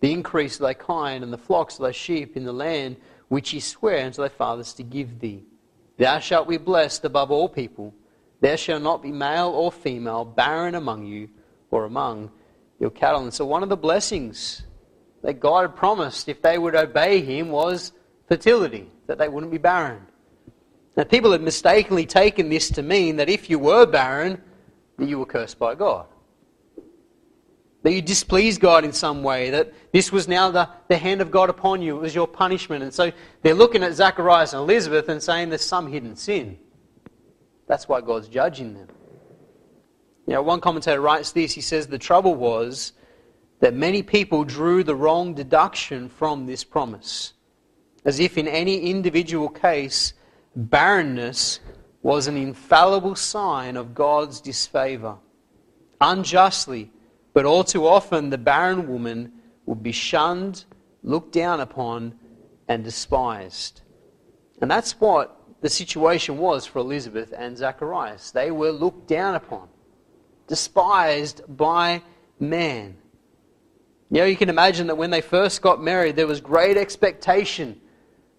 the 0.00 0.12
increase 0.12 0.56
of 0.56 0.62
thy 0.62 0.74
kind, 0.74 1.22
and 1.22 1.32
the 1.32 1.38
flocks 1.38 1.76
of 1.76 1.84
thy 1.84 1.92
sheep 1.92 2.36
in 2.36 2.42
the 2.42 2.52
land 2.52 2.96
which 3.28 3.50
he 3.50 3.60
sware 3.60 4.04
unto 4.04 4.22
thy 4.22 4.28
fathers 4.28 4.72
to 4.72 4.82
give 4.82 5.20
thee. 5.20 5.44
Thou 5.98 6.18
shalt 6.18 6.48
be 6.48 6.56
blessed 6.56 7.04
above 7.04 7.30
all 7.30 7.48
people. 7.48 7.94
There 8.40 8.56
shall 8.56 8.80
not 8.80 9.02
be 9.02 9.12
male 9.12 9.48
or 9.48 9.70
female 9.70 10.24
barren 10.24 10.74
among 10.74 11.06
you 11.06 11.28
or 11.70 11.84
among 11.84 12.30
your 12.78 12.90
cattle. 12.90 13.22
And 13.22 13.34
so, 13.34 13.44
one 13.44 13.62
of 13.62 13.68
the 13.68 13.76
blessings 13.76 14.62
that 15.22 15.40
God 15.40 15.62
had 15.62 15.76
promised 15.76 16.28
if 16.28 16.40
they 16.40 16.58
would 16.58 16.74
obey 16.74 17.20
Him 17.20 17.50
was 17.50 17.92
fertility, 18.28 18.90
that 19.06 19.18
they 19.18 19.28
wouldn't 19.28 19.52
be 19.52 19.58
barren. 19.58 20.00
Now, 20.96 21.04
people 21.04 21.32
had 21.32 21.42
mistakenly 21.42 22.06
taken 22.06 22.48
this 22.48 22.68
to 22.70 22.82
mean 22.82 23.16
that 23.16 23.28
if 23.28 23.50
you 23.50 23.58
were 23.58 23.86
barren, 23.86 24.40
that 24.98 25.08
you 25.08 25.18
were 25.18 25.26
cursed 25.26 25.58
by 25.58 25.74
God 25.74 26.06
that 27.82 27.92
you 27.92 28.02
displeased 28.02 28.60
God 28.60 28.84
in 28.84 28.92
some 28.92 29.22
way, 29.22 29.50
that 29.50 29.72
this 29.92 30.12
was 30.12 30.28
now 30.28 30.50
the, 30.50 30.68
the 30.88 30.98
hand 30.98 31.20
of 31.20 31.30
God 31.30 31.48
upon 31.48 31.80
you, 31.80 31.96
it 31.96 32.00
was 32.00 32.14
your 32.14 32.28
punishment. 32.28 32.82
And 32.82 32.92
so 32.92 33.10
they're 33.42 33.54
looking 33.54 33.82
at 33.82 33.94
Zacharias 33.94 34.52
and 34.52 34.60
Elizabeth 34.60 35.08
and 35.08 35.22
saying 35.22 35.48
there's 35.48 35.64
some 35.64 35.90
hidden 35.90 36.16
sin. 36.16 36.58
That's 37.70 37.88
why 37.88 38.00
God's 38.00 38.26
judging 38.26 38.74
them. 38.74 38.88
You 40.26 40.34
know, 40.34 40.42
one 40.42 40.60
commentator 40.60 41.00
writes 41.00 41.30
this 41.30 41.52
he 41.52 41.60
says, 41.60 41.86
The 41.86 41.98
trouble 41.98 42.34
was 42.34 42.94
that 43.60 43.74
many 43.74 44.02
people 44.02 44.42
drew 44.42 44.82
the 44.82 44.96
wrong 44.96 45.34
deduction 45.34 46.08
from 46.08 46.46
this 46.46 46.64
promise, 46.64 47.32
as 48.04 48.18
if 48.18 48.36
in 48.36 48.48
any 48.48 48.90
individual 48.90 49.48
case, 49.48 50.14
barrenness 50.56 51.60
was 52.02 52.26
an 52.26 52.36
infallible 52.36 53.14
sign 53.14 53.76
of 53.76 53.94
God's 53.94 54.40
disfavor. 54.40 55.18
Unjustly, 56.00 56.90
but 57.34 57.44
all 57.44 57.62
too 57.62 57.86
often, 57.86 58.30
the 58.30 58.38
barren 58.38 58.88
woman 58.88 59.30
would 59.66 59.80
be 59.80 59.92
shunned, 59.92 60.64
looked 61.04 61.30
down 61.30 61.60
upon, 61.60 62.18
and 62.66 62.82
despised. 62.82 63.82
And 64.60 64.68
that's 64.68 64.98
what 65.00 65.39
the 65.60 65.68
situation 65.68 66.38
was 66.38 66.66
for 66.66 66.78
Elizabeth 66.78 67.32
and 67.36 67.56
Zacharias. 67.56 68.30
They 68.30 68.50
were 68.50 68.70
looked 68.70 69.08
down 69.08 69.34
upon, 69.34 69.68
despised 70.46 71.42
by 71.48 72.02
man. 72.38 72.96
You 74.10 74.18
know, 74.20 74.24
you 74.24 74.36
can 74.36 74.48
imagine 74.48 74.86
that 74.88 74.96
when 74.96 75.10
they 75.10 75.20
first 75.20 75.62
got 75.62 75.82
married, 75.82 76.16
there 76.16 76.26
was 76.26 76.40
great 76.40 76.76
expectation 76.76 77.80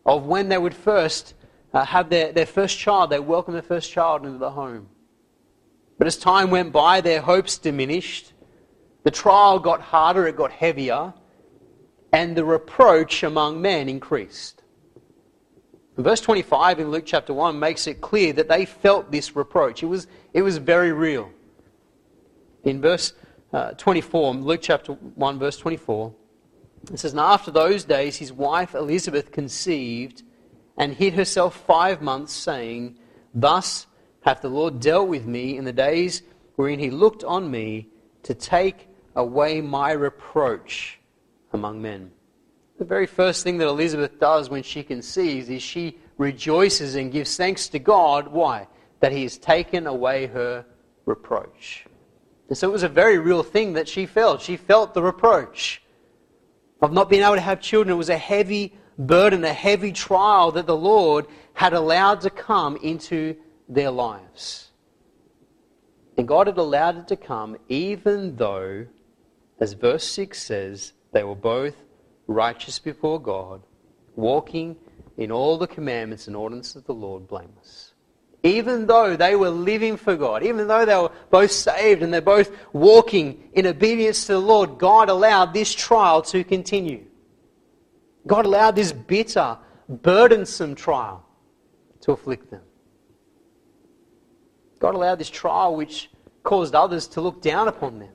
of 0.05 0.25
when 0.25 0.49
they 0.49 0.57
would 0.57 0.73
first 0.73 1.35
uh, 1.73 1.85
have 1.85 2.09
their, 2.09 2.31
their 2.31 2.45
first 2.45 2.77
child. 2.77 3.09
They 3.09 3.19
welcomed 3.19 3.55
their 3.55 3.61
first 3.61 3.91
child 3.91 4.25
into 4.25 4.37
the 4.37 4.51
home. 4.51 4.89
But 5.97 6.07
as 6.07 6.17
time 6.17 6.49
went 6.49 6.73
by, 6.73 7.01
their 7.01 7.21
hopes 7.21 7.57
diminished. 7.57 8.33
The 9.03 9.11
trial 9.11 9.59
got 9.59 9.81
harder, 9.81 10.27
it 10.27 10.35
got 10.35 10.51
heavier, 10.51 11.13
and 12.11 12.35
the 12.35 12.43
reproach 12.43 13.23
among 13.23 13.61
men 13.61 13.87
increased. 13.87 14.60
Verse 16.03 16.21
25 16.21 16.79
in 16.79 16.91
Luke 16.91 17.03
chapter 17.05 17.33
1 17.33 17.59
makes 17.59 17.87
it 17.87 18.01
clear 18.01 18.33
that 18.33 18.47
they 18.47 18.65
felt 18.65 19.11
this 19.11 19.35
reproach. 19.35 19.83
It 19.83 19.87
was, 19.87 20.07
it 20.33 20.41
was 20.41 20.57
very 20.57 20.91
real. 20.91 21.31
In 22.63 22.81
verse 22.81 23.13
uh, 23.51 23.71
24, 23.71 24.35
Luke 24.35 24.61
chapter 24.61 24.93
1, 24.93 25.39
verse 25.39 25.57
24, 25.57 26.13
it 26.91 26.99
says, 26.99 27.13
Now 27.13 27.33
after 27.33 27.51
those 27.51 27.83
days 27.83 28.17
his 28.17 28.31
wife 28.31 28.73
Elizabeth 28.73 29.31
conceived 29.31 30.23
and 30.77 30.93
hid 30.93 31.13
herself 31.13 31.65
five 31.65 32.01
months, 32.01 32.33
saying, 32.33 32.97
Thus 33.33 33.87
hath 34.21 34.41
the 34.41 34.49
Lord 34.49 34.79
dealt 34.79 35.07
with 35.07 35.25
me 35.25 35.57
in 35.57 35.65
the 35.65 35.73
days 35.73 36.23
wherein 36.55 36.79
he 36.79 36.89
looked 36.89 37.23
on 37.23 37.49
me 37.49 37.89
to 38.23 38.33
take 38.33 38.87
away 39.15 39.61
my 39.61 39.91
reproach 39.91 40.99
among 41.53 41.81
men. 41.81 42.11
The 42.81 42.85
very 42.85 43.05
first 43.05 43.43
thing 43.43 43.59
that 43.59 43.67
Elizabeth 43.67 44.19
does 44.19 44.49
when 44.49 44.63
she 44.63 44.81
conceives 44.81 45.49
is 45.49 45.61
she 45.61 45.99
rejoices 46.17 46.95
and 46.95 47.11
gives 47.11 47.37
thanks 47.37 47.67
to 47.67 47.77
God. 47.77 48.29
Why? 48.29 48.67
That 49.01 49.11
He 49.11 49.21
has 49.21 49.37
taken 49.37 49.85
away 49.85 50.25
her 50.25 50.65
reproach. 51.05 51.85
And 52.49 52.57
so 52.57 52.67
it 52.67 52.71
was 52.71 52.81
a 52.81 52.89
very 52.89 53.19
real 53.19 53.43
thing 53.43 53.73
that 53.73 53.87
she 53.87 54.07
felt. 54.07 54.41
She 54.41 54.57
felt 54.57 54.95
the 54.95 55.03
reproach 55.03 55.83
of 56.81 56.91
not 56.91 57.07
being 57.07 57.21
able 57.21 57.35
to 57.35 57.39
have 57.41 57.61
children. 57.61 57.93
It 57.93 57.97
was 57.99 58.09
a 58.09 58.17
heavy 58.17 58.73
burden, 58.97 59.43
a 59.43 59.53
heavy 59.53 59.91
trial 59.91 60.51
that 60.53 60.65
the 60.65 60.75
Lord 60.75 61.27
had 61.53 61.73
allowed 61.73 62.21
to 62.21 62.31
come 62.31 62.77
into 62.77 63.35
their 63.69 63.91
lives. 63.91 64.71
And 66.17 66.27
God 66.27 66.47
had 66.47 66.57
allowed 66.57 66.97
it 66.97 67.07
to 67.09 67.15
come 67.15 67.57
even 67.69 68.37
though 68.37 68.87
as 69.59 69.73
verse 69.73 70.03
6 70.07 70.41
says, 70.41 70.93
they 71.11 71.23
were 71.23 71.35
both 71.35 71.75
righteous 72.31 72.79
before 72.79 73.21
God, 73.21 73.61
walking 74.15 74.77
in 75.17 75.31
all 75.31 75.57
the 75.57 75.67
commandments 75.67 76.27
and 76.27 76.35
ordinances 76.35 76.77
of 76.77 76.85
the 76.85 76.93
Lord 76.93 77.27
blameless. 77.27 77.93
Even 78.43 78.87
though 78.87 79.15
they 79.15 79.35
were 79.35 79.49
living 79.49 79.97
for 79.97 80.15
God, 80.15 80.43
even 80.43 80.67
though 80.67 80.85
they 80.85 80.95
were 80.95 81.11
both 81.29 81.51
saved 81.51 82.01
and 82.01 82.11
they're 82.11 82.21
both 82.21 82.51
walking 82.73 83.49
in 83.53 83.67
obedience 83.67 84.25
to 84.25 84.33
the 84.33 84.39
Lord, 84.39 84.79
God 84.79 85.09
allowed 85.09 85.53
this 85.53 85.73
trial 85.73 86.23
to 86.23 86.43
continue. 86.43 87.05
God 88.25 88.45
allowed 88.45 88.75
this 88.75 88.91
bitter, 88.91 89.57
burdensome 89.87 90.73
trial 90.73 91.23
to 92.01 92.11
afflict 92.13 92.49
them. 92.49 92.63
God 94.79 94.95
allowed 94.95 95.19
this 95.19 95.29
trial 95.29 95.75
which 95.75 96.09
caused 96.41 96.73
others 96.73 97.07
to 97.09 97.21
look 97.21 97.41
down 97.41 97.67
upon 97.67 97.99
them. 97.99 98.13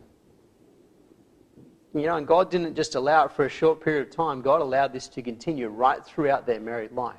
You 1.97 2.09
know, 2.09 2.17
and 2.17 2.27
God 2.27 2.51
didn't 2.51 2.75
just 2.75 2.95
allow 2.95 3.25
it 3.25 3.33
for 3.33 3.47
a 3.47 3.49
short 3.49 3.81
period 3.81 4.09
of 4.09 4.15
time, 4.15 4.43
God 4.43 4.61
allowed 4.61 4.93
this 4.93 5.09
to 5.09 5.23
continue 5.23 5.69
right 5.69 6.05
throughout 6.05 6.47
their 6.47 6.61
married 6.61 6.93
life. 6.93 7.17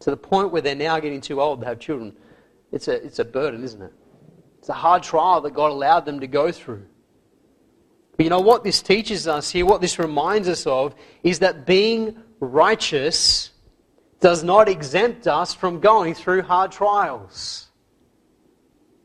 To 0.00 0.10
the 0.10 0.16
point 0.16 0.50
where 0.50 0.62
they're 0.62 0.74
now 0.74 0.98
getting 1.00 1.20
too 1.20 1.42
old 1.42 1.60
to 1.60 1.66
have 1.66 1.78
children. 1.78 2.16
It's 2.72 2.88
a, 2.88 3.04
it's 3.04 3.18
a 3.18 3.26
burden, 3.26 3.62
isn't 3.62 3.82
it? 3.82 3.92
It's 4.58 4.70
a 4.70 4.74
hard 4.74 5.02
trial 5.02 5.42
that 5.42 5.52
God 5.52 5.70
allowed 5.70 6.06
them 6.06 6.20
to 6.20 6.26
go 6.26 6.50
through. 6.50 6.86
But 8.16 8.24
you 8.24 8.30
know 8.30 8.40
what 8.40 8.64
this 8.64 8.80
teaches 8.80 9.28
us 9.28 9.50
here, 9.50 9.66
what 9.66 9.82
this 9.82 9.98
reminds 9.98 10.48
us 10.48 10.66
of, 10.66 10.94
is 11.22 11.40
that 11.40 11.66
being 11.66 12.16
righteous 12.40 13.50
does 14.20 14.42
not 14.42 14.66
exempt 14.66 15.26
us 15.26 15.52
from 15.52 15.80
going 15.80 16.14
through 16.14 16.42
hard 16.42 16.72
trials. 16.72 17.68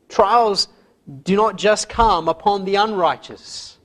Trials 0.08 0.68
do 1.22 1.36
not 1.36 1.56
just 1.56 1.88
come 1.88 2.28
upon 2.28 2.64
the 2.64 2.76
unrighteous. 2.76 3.78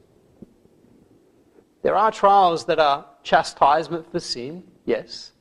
There 1.82 1.96
are 1.96 2.12
trials 2.12 2.66
that 2.66 2.80
are 2.80 3.06
chastisement 3.24 4.12
for 4.12 4.20
sin, 4.20 4.64
yes. 4.86 5.32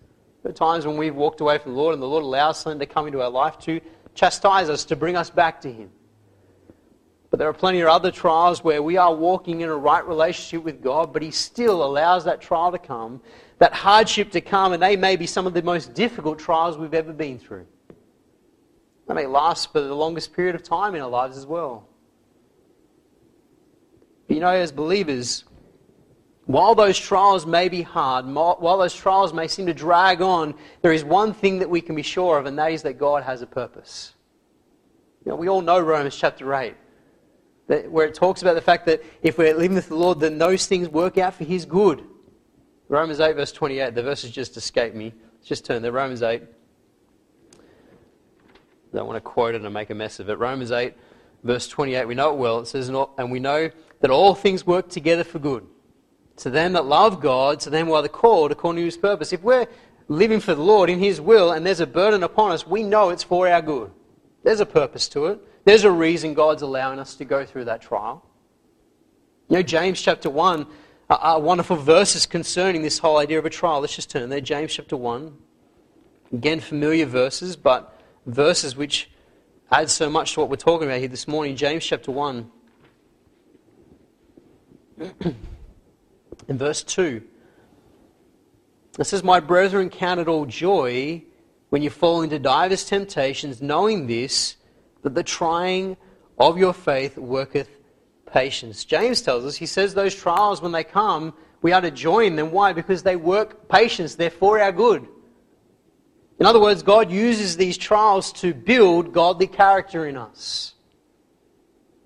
There 0.42 0.50
are 0.50 0.54
times 0.54 0.86
when 0.86 0.96
we've 0.96 1.14
walked 1.14 1.40
away 1.40 1.58
from 1.58 1.72
the 1.72 1.78
Lord 1.78 1.94
and 1.94 2.02
the 2.02 2.06
Lord 2.06 2.24
allows 2.24 2.58
something 2.58 2.80
to 2.80 2.86
come 2.86 3.06
into 3.06 3.22
our 3.22 3.30
life 3.30 3.58
to 3.60 3.80
chastise 4.14 4.68
us, 4.68 4.84
to 4.86 4.96
bring 4.96 5.16
us 5.16 5.30
back 5.30 5.60
to 5.62 5.72
Him. 5.72 5.90
But 7.30 7.38
there 7.38 7.48
are 7.48 7.54
plenty 7.54 7.80
of 7.80 7.88
other 7.88 8.10
trials 8.10 8.64
where 8.64 8.82
we 8.82 8.96
are 8.96 9.14
walking 9.14 9.60
in 9.60 9.68
a 9.68 9.76
right 9.76 10.06
relationship 10.06 10.64
with 10.64 10.82
God, 10.82 11.12
but 11.12 11.22
He 11.22 11.30
still 11.30 11.84
allows 11.84 12.24
that 12.24 12.40
trial 12.40 12.72
to 12.72 12.78
come, 12.78 13.20
that 13.58 13.74
hardship 13.74 14.30
to 14.32 14.40
come, 14.40 14.72
and 14.72 14.82
they 14.82 14.96
may 14.96 15.16
be 15.16 15.26
some 15.26 15.46
of 15.46 15.54
the 15.54 15.62
most 15.62 15.94
difficult 15.94 16.38
trials 16.38 16.78
we've 16.78 16.94
ever 16.94 17.12
been 17.12 17.38
through. 17.38 17.66
They 19.08 19.14
may 19.14 19.26
last 19.26 19.72
for 19.72 19.80
the 19.80 19.94
longest 19.94 20.34
period 20.34 20.54
of 20.54 20.62
time 20.62 20.94
in 20.94 21.00
our 21.00 21.08
lives 21.08 21.36
as 21.36 21.46
well. 21.46 21.88
But 24.26 24.34
you 24.34 24.40
know, 24.40 24.50
as 24.50 24.70
believers, 24.70 25.44
while 26.44 26.74
those 26.74 26.98
trials 26.98 27.46
may 27.46 27.68
be 27.68 27.82
hard, 27.82 28.26
while 28.26 28.78
those 28.78 28.94
trials 28.94 29.32
may 29.32 29.48
seem 29.48 29.66
to 29.66 29.74
drag 29.74 30.20
on, 30.20 30.54
there 30.82 30.92
is 30.92 31.04
one 31.04 31.32
thing 31.32 31.58
that 31.60 31.70
we 31.70 31.80
can 31.80 31.94
be 31.94 32.02
sure 32.02 32.38
of, 32.38 32.46
and 32.46 32.58
that 32.58 32.72
is 32.72 32.82
that 32.82 32.94
God 32.94 33.22
has 33.22 33.40
a 33.40 33.46
purpose. 33.46 34.12
You 35.24 35.30
know, 35.30 35.36
we 35.36 35.48
all 35.48 35.62
know 35.62 35.80
Romans 35.80 36.16
chapter 36.16 36.54
8 36.54 36.74
where 37.68 38.06
it 38.06 38.14
talks 38.14 38.40
about 38.40 38.54
the 38.54 38.62
fact 38.62 38.86
that 38.86 39.02
if 39.22 39.36
we're 39.36 39.54
living 39.54 39.74
with 39.74 39.88
the 39.88 39.94
Lord, 39.94 40.20
then 40.20 40.38
those 40.38 40.66
things 40.66 40.88
work 40.88 41.18
out 41.18 41.34
for 41.34 41.44
His 41.44 41.66
good. 41.66 42.02
Romans 42.88 43.20
8, 43.20 43.36
verse 43.36 43.52
28. 43.52 43.94
The 43.94 44.02
verses 44.02 44.30
just 44.30 44.56
escaped 44.56 44.96
me. 44.96 45.12
Let's 45.34 45.48
just 45.48 45.66
turn 45.66 45.82
there. 45.82 45.92
Romans 45.92 46.22
8. 46.22 46.42
Don't 48.92 49.06
want 49.06 49.16
to 49.16 49.20
quote 49.20 49.54
it 49.54 49.62
and 49.62 49.74
make 49.74 49.90
a 49.90 49.94
mess 49.94 50.20
of 50.20 50.28
it. 50.28 50.38
Romans 50.38 50.70
8, 50.70 50.94
verse 51.44 51.68
28. 51.68 52.06
We 52.06 52.14
know 52.14 52.32
it 52.32 52.38
well. 52.38 52.60
It 52.60 52.66
says, 52.66 52.88
And 52.88 53.30
we 53.30 53.40
know 53.40 53.70
that 54.00 54.10
all 54.10 54.34
things 54.34 54.66
work 54.66 54.88
together 54.88 55.24
for 55.24 55.38
good. 55.38 55.66
To 56.36 56.50
them 56.50 56.72
that 56.74 56.86
love 56.86 57.20
God, 57.20 57.60
to 57.60 57.70
them 57.70 57.86
who 57.86 57.94
are 57.94 58.02
the 58.02 58.08
called 58.08 58.52
according 58.52 58.80
to 58.80 58.84
His 58.84 58.96
purpose. 58.96 59.32
If 59.32 59.42
we're 59.42 59.66
living 60.08 60.40
for 60.40 60.54
the 60.54 60.62
Lord 60.62 60.88
in 60.88 60.98
His 60.98 61.20
will 61.20 61.52
and 61.52 61.66
there's 61.66 61.80
a 61.80 61.86
burden 61.86 62.22
upon 62.22 62.52
us, 62.52 62.66
we 62.66 62.82
know 62.82 63.10
it's 63.10 63.24
for 63.24 63.48
our 63.48 63.60
good. 63.60 63.90
There's 64.44 64.60
a 64.60 64.66
purpose 64.66 65.08
to 65.10 65.26
it. 65.26 65.40
There's 65.64 65.84
a 65.84 65.90
reason 65.90 66.34
God's 66.34 66.62
allowing 66.62 66.98
us 66.98 67.14
to 67.16 67.24
go 67.24 67.44
through 67.44 67.66
that 67.66 67.82
trial. 67.82 68.24
You 69.48 69.56
know, 69.56 69.62
James 69.62 70.00
chapter 70.00 70.30
1 70.30 70.66
are, 71.10 71.18
are 71.18 71.40
wonderful 71.40 71.76
verses 71.76 72.24
concerning 72.24 72.82
this 72.82 72.98
whole 72.98 73.18
idea 73.18 73.38
of 73.38 73.44
a 73.44 73.50
trial. 73.50 73.80
Let's 73.80 73.96
just 73.96 74.10
turn 74.10 74.28
there. 74.28 74.40
James 74.40 74.72
chapter 74.72 74.96
1. 74.96 75.36
Again, 76.32 76.60
familiar 76.60 77.06
verses, 77.06 77.56
but 77.56 77.97
verses 78.28 78.76
which 78.76 79.10
add 79.70 79.90
so 79.90 80.08
much 80.08 80.34
to 80.34 80.40
what 80.40 80.50
we're 80.50 80.56
talking 80.56 80.86
about 80.86 80.98
here 81.00 81.08
this 81.08 81.26
morning. 81.26 81.56
James 81.56 81.84
chapter 81.84 82.12
1. 82.12 82.50
In 86.48 86.58
verse 86.58 86.82
2, 86.82 87.22
it 88.98 89.04
says, 89.04 89.22
My 89.22 89.40
brethren, 89.40 89.90
count 89.90 90.20
it 90.20 90.28
all 90.28 90.46
joy 90.46 91.22
when 91.70 91.82
you 91.82 91.90
fall 91.90 92.22
into 92.22 92.38
divers 92.38 92.84
temptations, 92.86 93.60
knowing 93.60 94.06
this, 94.06 94.56
that 95.02 95.14
the 95.14 95.22
trying 95.22 95.96
of 96.38 96.56
your 96.58 96.72
faith 96.72 97.18
worketh 97.18 97.68
patience. 98.26 98.84
James 98.84 99.20
tells 99.20 99.44
us, 99.44 99.56
he 99.56 99.66
says 99.66 99.94
those 99.94 100.14
trials, 100.14 100.62
when 100.62 100.72
they 100.72 100.84
come, 100.84 101.34
we 101.60 101.72
are 101.72 101.80
to 101.80 101.90
join 101.90 102.36
them. 102.36 102.50
Why? 102.50 102.72
Because 102.72 103.02
they 103.02 103.16
work 103.16 103.68
patience. 103.68 104.14
They're 104.14 104.30
for 104.30 104.60
our 104.60 104.72
good. 104.72 105.06
In 106.38 106.46
other 106.46 106.60
words, 106.60 106.82
God 106.82 107.10
uses 107.10 107.56
these 107.56 107.76
trials 107.76 108.32
to 108.34 108.54
build 108.54 109.12
godly 109.12 109.48
character 109.48 110.06
in 110.06 110.16
us. 110.16 110.74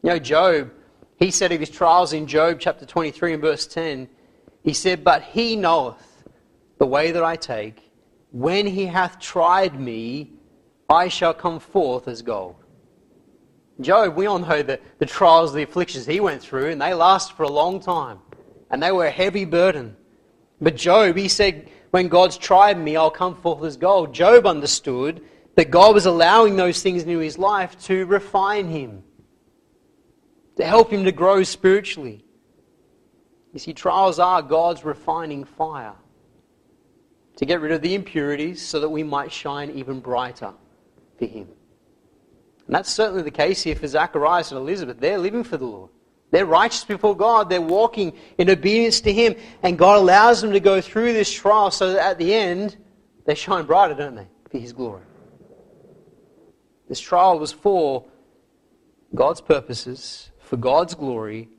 You 0.02 0.10
know, 0.10 0.18
Job, 0.18 0.72
he 1.16 1.30
said 1.30 1.52
of 1.52 1.60
his 1.60 1.70
trials 1.70 2.12
in 2.12 2.26
Job 2.26 2.58
chapter 2.58 2.86
23 2.86 3.34
and 3.34 3.42
verse 3.42 3.66
10, 3.66 4.08
he 4.62 4.72
said, 4.72 5.04
But 5.04 5.22
he 5.22 5.54
knoweth 5.54 6.24
the 6.78 6.86
way 6.86 7.12
that 7.12 7.22
I 7.22 7.36
take. 7.36 7.90
When 8.30 8.66
he 8.66 8.86
hath 8.86 9.20
tried 9.20 9.78
me, 9.78 10.32
I 10.88 11.08
shall 11.08 11.34
come 11.34 11.60
forth 11.60 12.08
as 12.08 12.22
gold. 12.22 12.56
Job, 13.80 14.16
we 14.16 14.26
all 14.26 14.38
know 14.38 14.62
the, 14.62 14.80
the 14.98 15.06
trials, 15.06 15.52
the 15.52 15.62
afflictions 15.62 16.06
he 16.06 16.20
went 16.20 16.42
through, 16.42 16.70
and 16.70 16.80
they 16.80 16.94
last 16.94 17.32
for 17.34 17.42
a 17.42 17.48
long 17.48 17.80
time. 17.80 18.18
And 18.70 18.82
they 18.82 18.92
were 18.92 19.06
a 19.06 19.10
heavy 19.10 19.44
burden. 19.44 19.96
But 20.60 20.76
Job, 20.76 21.16
he 21.16 21.28
said, 21.28 21.68
When 21.92 22.08
God's 22.08 22.38
tried 22.38 22.78
me, 22.78 22.96
I'll 22.96 23.10
come 23.10 23.34
forth 23.34 23.62
as 23.64 23.76
gold. 23.76 24.14
Job 24.14 24.46
understood 24.46 25.22
that 25.56 25.70
God 25.70 25.94
was 25.94 26.06
allowing 26.06 26.56
those 26.56 26.82
things 26.82 27.02
into 27.02 27.18
his 27.18 27.36
life 27.36 27.78
to 27.82 28.06
refine 28.06 28.68
him, 28.68 29.02
to 30.56 30.64
help 30.64 30.90
him 30.90 31.04
to 31.04 31.12
grow 31.12 31.42
spiritually. 31.42 32.24
You 33.52 33.58
see, 33.58 33.74
trials 33.74 34.18
are 34.18 34.40
God's 34.40 34.86
refining 34.86 35.44
fire 35.44 35.92
to 37.36 37.44
get 37.44 37.60
rid 37.60 37.72
of 37.72 37.82
the 37.82 37.94
impurities 37.94 38.66
so 38.66 38.80
that 38.80 38.88
we 38.88 39.02
might 39.02 39.30
shine 39.30 39.70
even 39.72 40.00
brighter 40.00 40.54
for 41.18 41.26
him. 41.26 41.46
And 42.66 42.74
that's 42.74 42.90
certainly 42.90 43.22
the 43.22 43.30
case 43.30 43.62
here 43.64 43.76
for 43.76 43.86
Zacharias 43.86 44.50
and 44.50 44.58
Elizabeth. 44.58 44.98
They're 44.98 45.18
living 45.18 45.44
for 45.44 45.58
the 45.58 45.66
Lord. 45.66 45.90
They're 46.32 46.46
righteous 46.46 46.82
before 46.82 47.14
God. 47.14 47.50
They're 47.50 47.60
walking 47.60 48.14
in 48.38 48.50
obedience 48.50 49.02
to 49.02 49.12
Him. 49.12 49.36
And 49.62 49.78
God 49.78 49.98
allows 49.98 50.40
them 50.40 50.52
to 50.52 50.60
go 50.60 50.80
through 50.80 51.12
this 51.12 51.30
trial 51.30 51.70
so 51.70 51.92
that 51.92 52.04
at 52.04 52.18
the 52.18 52.34
end, 52.34 52.76
they 53.26 53.36
shine 53.36 53.66
brighter, 53.66 53.94
don't 53.94 54.16
they? 54.16 54.26
For 54.50 54.58
His 54.58 54.72
glory. 54.72 55.02
This 56.88 56.98
trial 56.98 57.38
was 57.38 57.52
for 57.52 58.06
God's 59.14 59.42
purposes, 59.42 60.30
for 60.40 60.56
God's 60.56 60.94
glory. 60.94 61.50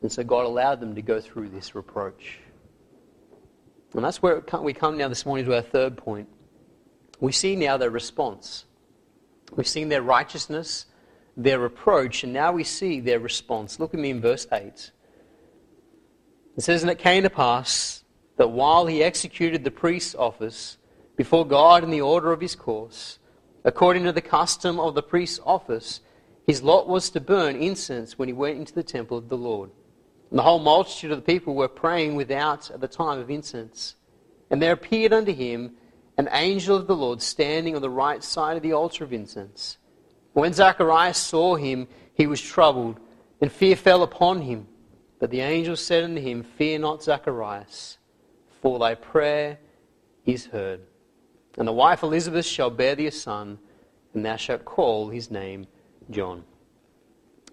And 0.00 0.10
so 0.10 0.22
God 0.22 0.46
allowed 0.46 0.80
them 0.80 0.94
to 0.94 1.02
go 1.02 1.20
through 1.20 1.48
this 1.48 1.74
reproach. 1.74 2.38
And 3.94 4.04
that's 4.04 4.22
where 4.22 4.44
we 4.60 4.72
come 4.74 4.96
now 4.96 5.08
this 5.08 5.26
morning 5.26 5.44
to 5.46 5.56
our 5.56 5.62
third 5.62 5.96
point. 5.96 6.28
We 7.18 7.32
see 7.32 7.56
now 7.56 7.76
their 7.78 7.90
response. 7.90 8.64
We've 9.56 9.66
seen 9.66 9.88
their 9.88 10.02
righteousness, 10.02 10.86
their 11.38 11.60
reproach, 11.60 12.24
and 12.24 12.32
now 12.32 12.50
we 12.50 12.64
see 12.64 12.98
their 12.98 13.20
response. 13.20 13.78
Look 13.78 13.94
at 13.94 14.00
me 14.00 14.10
in 14.10 14.20
verse 14.20 14.48
8. 14.52 14.90
It 16.56 16.62
says, 16.62 16.82
And 16.82 16.90
it 16.90 16.98
came 16.98 17.22
to 17.22 17.30
pass 17.30 18.02
that 18.36 18.50
while 18.50 18.86
he 18.86 19.04
executed 19.04 19.62
the 19.62 19.70
priest's 19.70 20.16
office 20.16 20.76
before 21.16 21.46
God 21.46 21.84
in 21.84 21.90
the 21.90 22.00
order 22.00 22.32
of 22.32 22.40
his 22.40 22.56
course, 22.56 23.20
according 23.64 24.02
to 24.04 24.12
the 24.12 24.20
custom 24.20 24.80
of 24.80 24.96
the 24.96 25.02
priest's 25.02 25.40
office, 25.46 26.00
his 26.44 26.62
lot 26.62 26.88
was 26.88 27.08
to 27.10 27.20
burn 27.20 27.54
incense 27.54 28.18
when 28.18 28.28
he 28.28 28.32
went 28.32 28.58
into 28.58 28.74
the 28.74 28.82
temple 28.82 29.16
of 29.16 29.28
the 29.28 29.36
Lord. 29.36 29.70
And 30.30 30.38
the 30.38 30.42
whole 30.42 30.58
multitude 30.58 31.12
of 31.12 31.18
the 31.18 31.32
people 31.32 31.54
were 31.54 31.68
praying 31.68 32.16
without 32.16 32.68
at 32.70 32.80
the 32.80 32.88
time 32.88 33.20
of 33.20 33.30
incense. 33.30 33.94
And 34.50 34.60
there 34.60 34.72
appeared 34.72 35.12
unto 35.12 35.32
him 35.32 35.76
an 36.16 36.28
angel 36.32 36.76
of 36.76 36.88
the 36.88 36.96
Lord 36.96 37.22
standing 37.22 37.76
on 37.76 37.82
the 37.82 37.90
right 37.90 38.24
side 38.24 38.56
of 38.56 38.62
the 38.64 38.72
altar 38.72 39.04
of 39.04 39.12
incense. 39.12 39.78
When 40.38 40.52
Zacharias 40.52 41.18
saw 41.18 41.56
him, 41.56 41.88
he 42.14 42.28
was 42.28 42.40
troubled, 42.40 43.00
and 43.40 43.50
fear 43.50 43.74
fell 43.74 44.04
upon 44.04 44.42
him. 44.42 44.68
But 45.18 45.32
the 45.32 45.40
angel 45.40 45.74
said 45.74 46.04
unto 46.04 46.20
him, 46.20 46.44
Fear 46.44 46.78
not, 46.78 47.02
Zacharias, 47.02 47.98
for 48.62 48.78
thy 48.78 48.94
prayer 48.94 49.58
is 50.26 50.46
heard. 50.46 50.82
And 51.56 51.66
the 51.66 51.72
wife 51.72 52.04
Elizabeth 52.04 52.46
shall 52.46 52.70
bear 52.70 52.94
thee 52.94 53.08
a 53.08 53.10
son, 53.10 53.58
and 54.14 54.24
thou 54.24 54.36
shalt 54.36 54.64
call 54.64 55.08
his 55.08 55.28
name 55.28 55.66
John. 56.08 56.44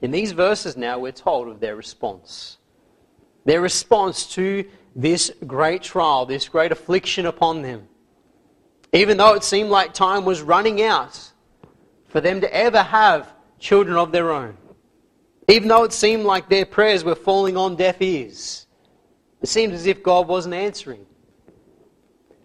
In 0.03 0.11
these 0.11 0.33
verses 0.33 0.77
now, 0.77 0.99
we're 0.99 1.11
told 1.11 1.47
of 1.47 1.59
their 1.59 1.75
response. 1.75 2.59
Their 3.45 3.61
response 3.61 4.27
to 4.35 4.63
this 4.95 5.31
great 5.47 5.81
trial, 5.81 6.27
this 6.27 6.47
great 6.47 6.71
affliction 6.71 7.25
upon 7.25 7.63
them. 7.63 7.87
Even 8.93 9.17
though 9.17 9.33
it 9.33 9.43
seemed 9.43 9.71
like 9.71 9.95
time 9.95 10.23
was 10.23 10.43
running 10.43 10.83
out 10.83 11.31
for 12.15 12.21
them 12.21 12.39
to 12.39 12.55
ever 12.55 12.81
have 12.81 13.33
children 13.59 13.97
of 13.97 14.13
their 14.13 14.31
own. 14.31 14.55
Even 15.49 15.67
though 15.67 15.83
it 15.83 15.91
seemed 15.91 16.23
like 16.23 16.47
their 16.47 16.65
prayers 16.65 17.03
were 17.03 17.13
falling 17.13 17.57
on 17.57 17.75
deaf 17.75 18.01
ears. 18.01 18.67
It 19.41 19.49
seemed 19.49 19.73
as 19.73 19.85
if 19.85 20.01
God 20.01 20.25
wasn't 20.25 20.55
answering. 20.55 21.05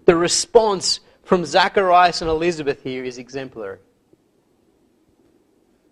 The 0.07 0.17
response 0.17 0.99
from 1.23 1.45
Zacharias 1.45 2.21
and 2.21 2.29
Elizabeth 2.29 2.83
here 2.83 3.05
is 3.05 3.17
exemplary. 3.17 3.79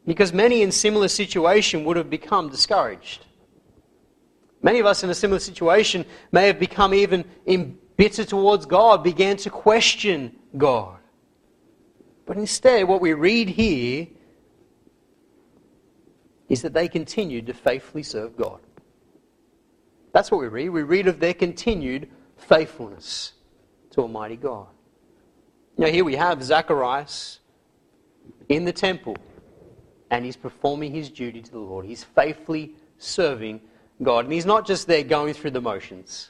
Because 0.05 0.33
many 0.33 0.63
in 0.63 0.73
similar 0.73 1.07
situation 1.07 1.85
would 1.85 1.97
have 1.97 2.11
become 2.11 2.49
discouraged. 2.49 3.27
Many 4.61 4.81
of 4.81 4.87
us 4.87 5.05
in 5.05 5.11
a 5.11 5.15
similar 5.15 5.39
situation 5.39 6.05
may 6.33 6.49
have 6.49 6.59
become 6.59 6.93
even 6.93 7.25
bitter 7.97 8.25
towards 8.25 8.67
God, 8.67 9.05
began 9.05 9.37
to 9.37 9.51
question 9.51 10.35
God. 10.57 10.98
But 12.29 12.37
instead, 12.37 12.87
what 12.87 13.01
we 13.01 13.15
read 13.15 13.49
here 13.49 14.07
is 16.51 16.61
that 16.61 16.75
they 16.75 16.87
continued 16.87 17.47
to 17.47 17.55
faithfully 17.55 18.03
serve 18.03 18.37
God. 18.37 18.61
That's 20.13 20.31
what 20.31 20.43
we 20.43 20.49
read. 20.49 20.69
We 20.69 20.83
read 20.83 21.09
of 21.09 21.21
their 21.21 21.33
continued 21.33 22.11
faithfulness 22.37 23.33
to 23.93 24.03
Almighty 24.03 24.37
God. 24.37 24.67
Now, 25.79 25.87
here 25.87 26.05
we 26.05 26.17
have 26.17 26.43
Zacharias 26.43 27.41
in 28.51 28.67
the 28.67 28.73
temple, 28.73 29.17
and 30.11 30.23
he's 30.23 30.37
performing 30.37 30.93
his 30.93 31.09
duty 31.09 31.41
to 31.41 31.51
the 31.51 31.59
Lord. 31.59 31.87
He's 31.87 32.05
faithfully 32.05 32.75
serving 32.99 33.63
God. 34.03 34.27
And 34.27 34.35
he's 34.35 34.45
not 34.45 34.67
just 34.67 34.87
there 34.87 35.03
going 35.03 35.33
through 35.33 35.53
the 35.53 35.63
motions. 35.63 36.29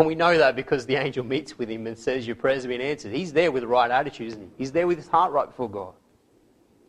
And 0.00 0.06
we 0.06 0.14
know 0.14 0.38
that 0.38 0.56
because 0.56 0.86
the 0.86 0.96
angel 0.96 1.22
meets 1.22 1.58
with 1.58 1.68
him 1.68 1.86
and 1.86 1.96
says, 1.96 2.26
Your 2.26 2.34
prayers 2.34 2.62
have 2.62 2.70
been 2.70 2.80
answered. 2.80 3.12
He's 3.12 3.34
there 3.34 3.52
with 3.52 3.62
the 3.62 3.66
right 3.66 3.90
attitude, 3.90 4.28
isn't 4.28 4.40
he? 4.40 4.48
He's 4.56 4.72
there 4.72 4.86
with 4.86 4.96
his 4.96 5.08
heart 5.08 5.30
right 5.30 5.46
before 5.46 5.68
God. 5.68 5.92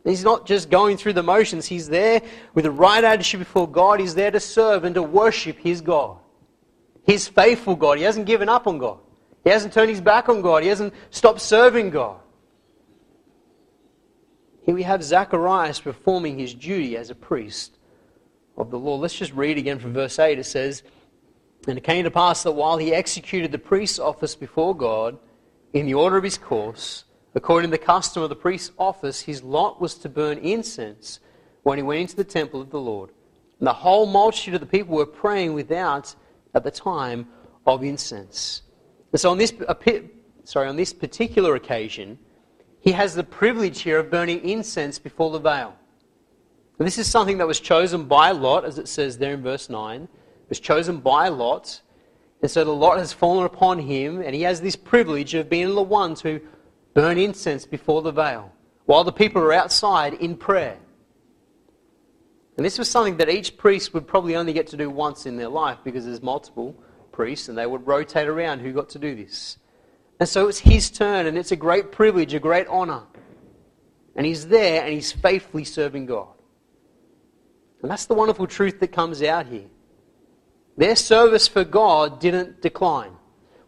He's 0.02 0.24
not 0.24 0.46
just 0.46 0.70
going 0.70 0.96
through 0.96 1.12
the 1.12 1.22
motions, 1.22 1.66
he's 1.66 1.90
there 1.90 2.22
with 2.54 2.64
the 2.64 2.70
right 2.70 3.04
attitude 3.04 3.40
before 3.40 3.68
God. 3.68 4.00
He's 4.00 4.14
there 4.14 4.30
to 4.30 4.40
serve 4.40 4.84
and 4.84 4.94
to 4.94 5.02
worship 5.02 5.58
his 5.58 5.82
God. 5.82 6.16
His 7.04 7.28
faithful 7.28 7.76
God. 7.76 7.98
He 7.98 8.04
hasn't 8.04 8.24
given 8.24 8.48
up 8.48 8.66
on 8.66 8.78
God. 8.78 8.98
He 9.44 9.50
hasn't 9.50 9.74
turned 9.74 9.90
his 9.90 10.00
back 10.00 10.30
on 10.30 10.40
God. 10.40 10.62
He 10.62 10.70
hasn't 10.70 10.94
stopped 11.10 11.42
serving 11.42 11.90
God. 11.90 12.18
Here 14.62 14.74
we 14.74 14.84
have 14.84 15.04
Zacharias 15.04 15.80
performing 15.80 16.38
his 16.38 16.54
duty 16.54 16.96
as 16.96 17.10
a 17.10 17.14
priest 17.14 17.76
of 18.56 18.70
the 18.70 18.78
law. 18.78 18.96
Let's 18.96 19.18
just 19.18 19.34
read 19.34 19.58
again 19.58 19.78
from 19.78 19.92
verse 19.92 20.18
8. 20.18 20.38
It 20.38 20.44
says, 20.44 20.82
And 21.66 21.78
it 21.78 21.84
came 21.84 22.04
to 22.04 22.10
pass 22.10 22.42
that 22.42 22.52
while 22.52 22.78
he 22.78 22.92
executed 22.92 23.52
the 23.52 23.58
priest's 23.58 23.98
office 23.98 24.34
before 24.34 24.76
God, 24.76 25.18
in 25.72 25.86
the 25.86 25.94
order 25.94 26.16
of 26.16 26.24
his 26.24 26.38
course, 26.38 27.04
according 27.34 27.70
to 27.70 27.76
the 27.76 27.84
custom 27.84 28.22
of 28.22 28.28
the 28.28 28.36
priest's 28.36 28.72
office, 28.78 29.20
his 29.22 29.42
lot 29.42 29.80
was 29.80 29.94
to 29.94 30.08
burn 30.08 30.38
incense 30.38 31.20
when 31.62 31.78
he 31.78 31.82
went 31.82 32.00
into 32.00 32.16
the 32.16 32.24
temple 32.24 32.60
of 32.60 32.70
the 32.70 32.80
Lord. 32.80 33.10
And 33.58 33.66
the 33.66 33.72
whole 33.72 34.06
multitude 34.06 34.54
of 34.54 34.60
the 34.60 34.66
people 34.66 34.96
were 34.96 35.06
praying 35.06 35.54
without 35.54 36.14
at 36.54 36.64
the 36.64 36.70
time 36.70 37.28
of 37.66 37.84
incense. 37.84 38.62
And 39.12 39.20
so 39.20 39.30
on 39.30 39.38
this, 39.38 39.52
sorry, 40.44 40.68
on 40.68 40.76
this 40.76 40.92
particular 40.92 41.54
occasion, 41.54 42.18
he 42.80 42.92
has 42.92 43.14
the 43.14 43.22
privilege 43.22 43.82
here 43.82 44.00
of 44.00 44.10
burning 44.10 44.40
incense 44.40 44.98
before 44.98 45.30
the 45.30 45.38
veil. 45.38 45.76
And 46.78 46.86
this 46.86 46.98
is 46.98 47.06
something 47.06 47.38
that 47.38 47.46
was 47.46 47.60
chosen 47.60 48.04
by 48.06 48.32
Lot, 48.32 48.64
as 48.64 48.78
it 48.78 48.88
says 48.88 49.18
there 49.18 49.34
in 49.34 49.42
verse 49.42 49.70
9. 49.70 50.08
Was 50.52 50.60
chosen 50.60 50.98
by 50.98 51.28
Lot. 51.28 51.80
And 52.42 52.50
so 52.50 52.62
the 52.62 52.74
lot 52.74 52.98
has 52.98 53.10
fallen 53.10 53.46
upon 53.46 53.78
him, 53.78 54.20
and 54.20 54.34
he 54.34 54.42
has 54.42 54.60
this 54.60 54.76
privilege 54.76 55.32
of 55.32 55.48
being 55.48 55.74
the 55.74 55.82
one 55.82 56.14
to 56.16 56.42
burn 56.92 57.16
incense 57.16 57.64
before 57.64 58.02
the 58.02 58.12
veil, 58.12 58.52
while 58.84 59.02
the 59.02 59.12
people 59.12 59.40
are 59.40 59.54
outside 59.54 60.12
in 60.12 60.36
prayer. 60.36 60.76
And 62.58 62.66
this 62.66 62.78
was 62.78 62.90
something 62.90 63.16
that 63.16 63.30
each 63.30 63.56
priest 63.56 63.94
would 63.94 64.06
probably 64.06 64.36
only 64.36 64.52
get 64.52 64.66
to 64.66 64.76
do 64.76 64.90
once 64.90 65.24
in 65.24 65.38
their 65.38 65.48
life 65.48 65.78
because 65.84 66.04
there's 66.04 66.20
multiple 66.20 66.76
priests 67.12 67.48
and 67.48 67.56
they 67.56 67.64
would 67.64 67.86
rotate 67.86 68.28
around 68.28 68.58
who 68.58 68.74
got 68.74 68.90
to 68.90 68.98
do 68.98 69.14
this. 69.14 69.56
And 70.20 70.28
so 70.28 70.48
it's 70.48 70.58
his 70.58 70.90
turn 70.90 71.24
and 71.24 71.38
it's 71.38 71.52
a 71.52 71.56
great 71.56 71.92
privilege, 71.92 72.34
a 72.34 72.38
great 72.38 72.66
honor. 72.66 73.04
And 74.16 74.26
he's 74.26 74.48
there 74.48 74.82
and 74.82 74.92
he's 74.92 75.12
faithfully 75.12 75.64
serving 75.64 76.04
God. 76.04 76.28
And 77.80 77.90
that's 77.90 78.04
the 78.04 78.12
wonderful 78.12 78.46
truth 78.46 78.80
that 78.80 78.92
comes 78.92 79.22
out 79.22 79.46
here. 79.46 79.70
Their 80.76 80.96
service 80.96 81.48
for 81.48 81.64
God 81.64 82.20
didn't 82.20 82.62
decline. 82.62 83.12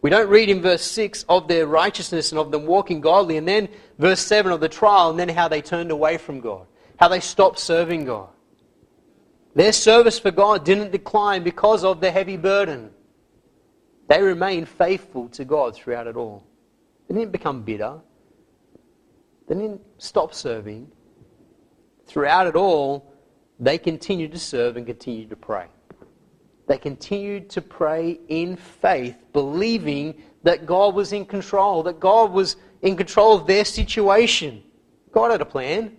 We 0.01 0.09
don't 0.09 0.29
read 0.29 0.49
in 0.49 0.61
verse 0.61 0.83
6 0.83 1.25
of 1.29 1.47
their 1.47 1.65
righteousness 1.65 2.31
and 2.31 2.39
of 2.39 2.51
them 2.51 2.65
walking 2.65 3.01
godly, 3.01 3.37
and 3.37 3.47
then 3.47 3.69
verse 3.97 4.19
7 4.19 4.51
of 4.51 4.59
the 4.59 4.69
trial, 4.69 5.09
and 5.09 5.19
then 5.19 5.29
how 5.29 5.47
they 5.47 5.61
turned 5.61 5.91
away 5.91 6.17
from 6.17 6.41
God, 6.41 6.67
how 6.97 7.07
they 7.07 7.19
stopped 7.19 7.59
serving 7.59 8.05
God. 8.05 8.29
Their 9.55 9.71
service 9.71 10.19
for 10.19 10.31
God 10.31 10.65
didn't 10.65 10.91
decline 10.91 11.43
because 11.43 11.83
of 11.83 12.01
the 12.01 12.11
heavy 12.11 12.37
burden. 12.37 12.91
They 14.07 14.21
remained 14.21 14.69
faithful 14.69 15.29
to 15.29 15.45
God 15.45 15.75
throughout 15.75 16.07
it 16.07 16.15
all. 16.15 16.45
They 17.07 17.15
didn't 17.15 17.31
become 17.31 17.63
bitter. 17.63 17.99
They 19.47 19.55
didn't 19.55 19.81
stop 19.97 20.33
serving. 20.33 20.91
Throughout 22.05 22.47
it 22.47 22.55
all, 22.55 23.11
they 23.59 23.77
continued 23.77 24.33
to 24.33 24.39
serve 24.39 24.77
and 24.77 24.85
continued 24.85 25.29
to 25.29 25.35
pray. 25.35 25.67
They 26.67 26.77
continued 26.77 27.49
to 27.51 27.61
pray 27.61 28.19
in 28.27 28.55
faith, 28.55 29.15
believing 29.33 30.21
that 30.43 30.65
God 30.65 30.95
was 30.95 31.13
in 31.13 31.25
control, 31.25 31.83
that 31.83 31.99
God 31.99 32.31
was 32.31 32.55
in 32.81 32.95
control 32.95 33.35
of 33.35 33.47
their 33.47 33.65
situation. 33.65 34.63
God 35.11 35.31
had 35.31 35.41
a 35.41 35.45
plan. 35.45 35.95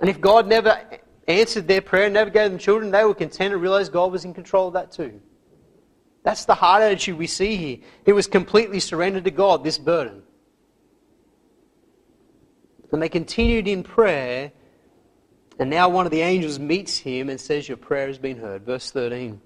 And 0.00 0.08
if 0.08 0.20
God 0.20 0.46
never 0.46 0.80
answered 1.28 1.68
their 1.68 1.80
prayer, 1.80 2.08
never 2.08 2.30
gave 2.30 2.50
them 2.50 2.58
children, 2.58 2.90
they 2.90 3.04
were 3.04 3.14
content 3.14 3.52
and 3.52 3.62
realized 3.62 3.92
God 3.92 4.12
was 4.12 4.24
in 4.24 4.34
control 4.34 4.68
of 4.68 4.74
that 4.74 4.92
too. 4.92 5.20
That's 6.22 6.44
the 6.44 6.54
heart 6.54 6.82
attitude 6.82 7.18
we 7.18 7.26
see 7.26 7.56
here. 7.56 7.78
It 8.04 8.12
was 8.12 8.26
completely 8.26 8.80
surrendered 8.80 9.24
to 9.24 9.30
God, 9.30 9.64
this 9.64 9.78
burden. 9.78 10.22
And 12.92 13.00
they 13.00 13.08
continued 13.08 13.68
in 13.68 13.82
prayer, 13.82 14.52
and 15.60 15.68
now 15.68 15.90
one 15.90 16.06
of 16.06 16.10
the 16.10 16.22
angels 16.22 16.58
meets 16.58 16.96
him 16.96 17.28
and 17.28 17.38
says, 17.38 17.68
Your 17.68 17.76
prayer 17.76 18.06
has 18.06 18.16
been 18.16 18.38
heard. 18.38 18.64
Verse 18.64 18.90
13. 18.90 19.38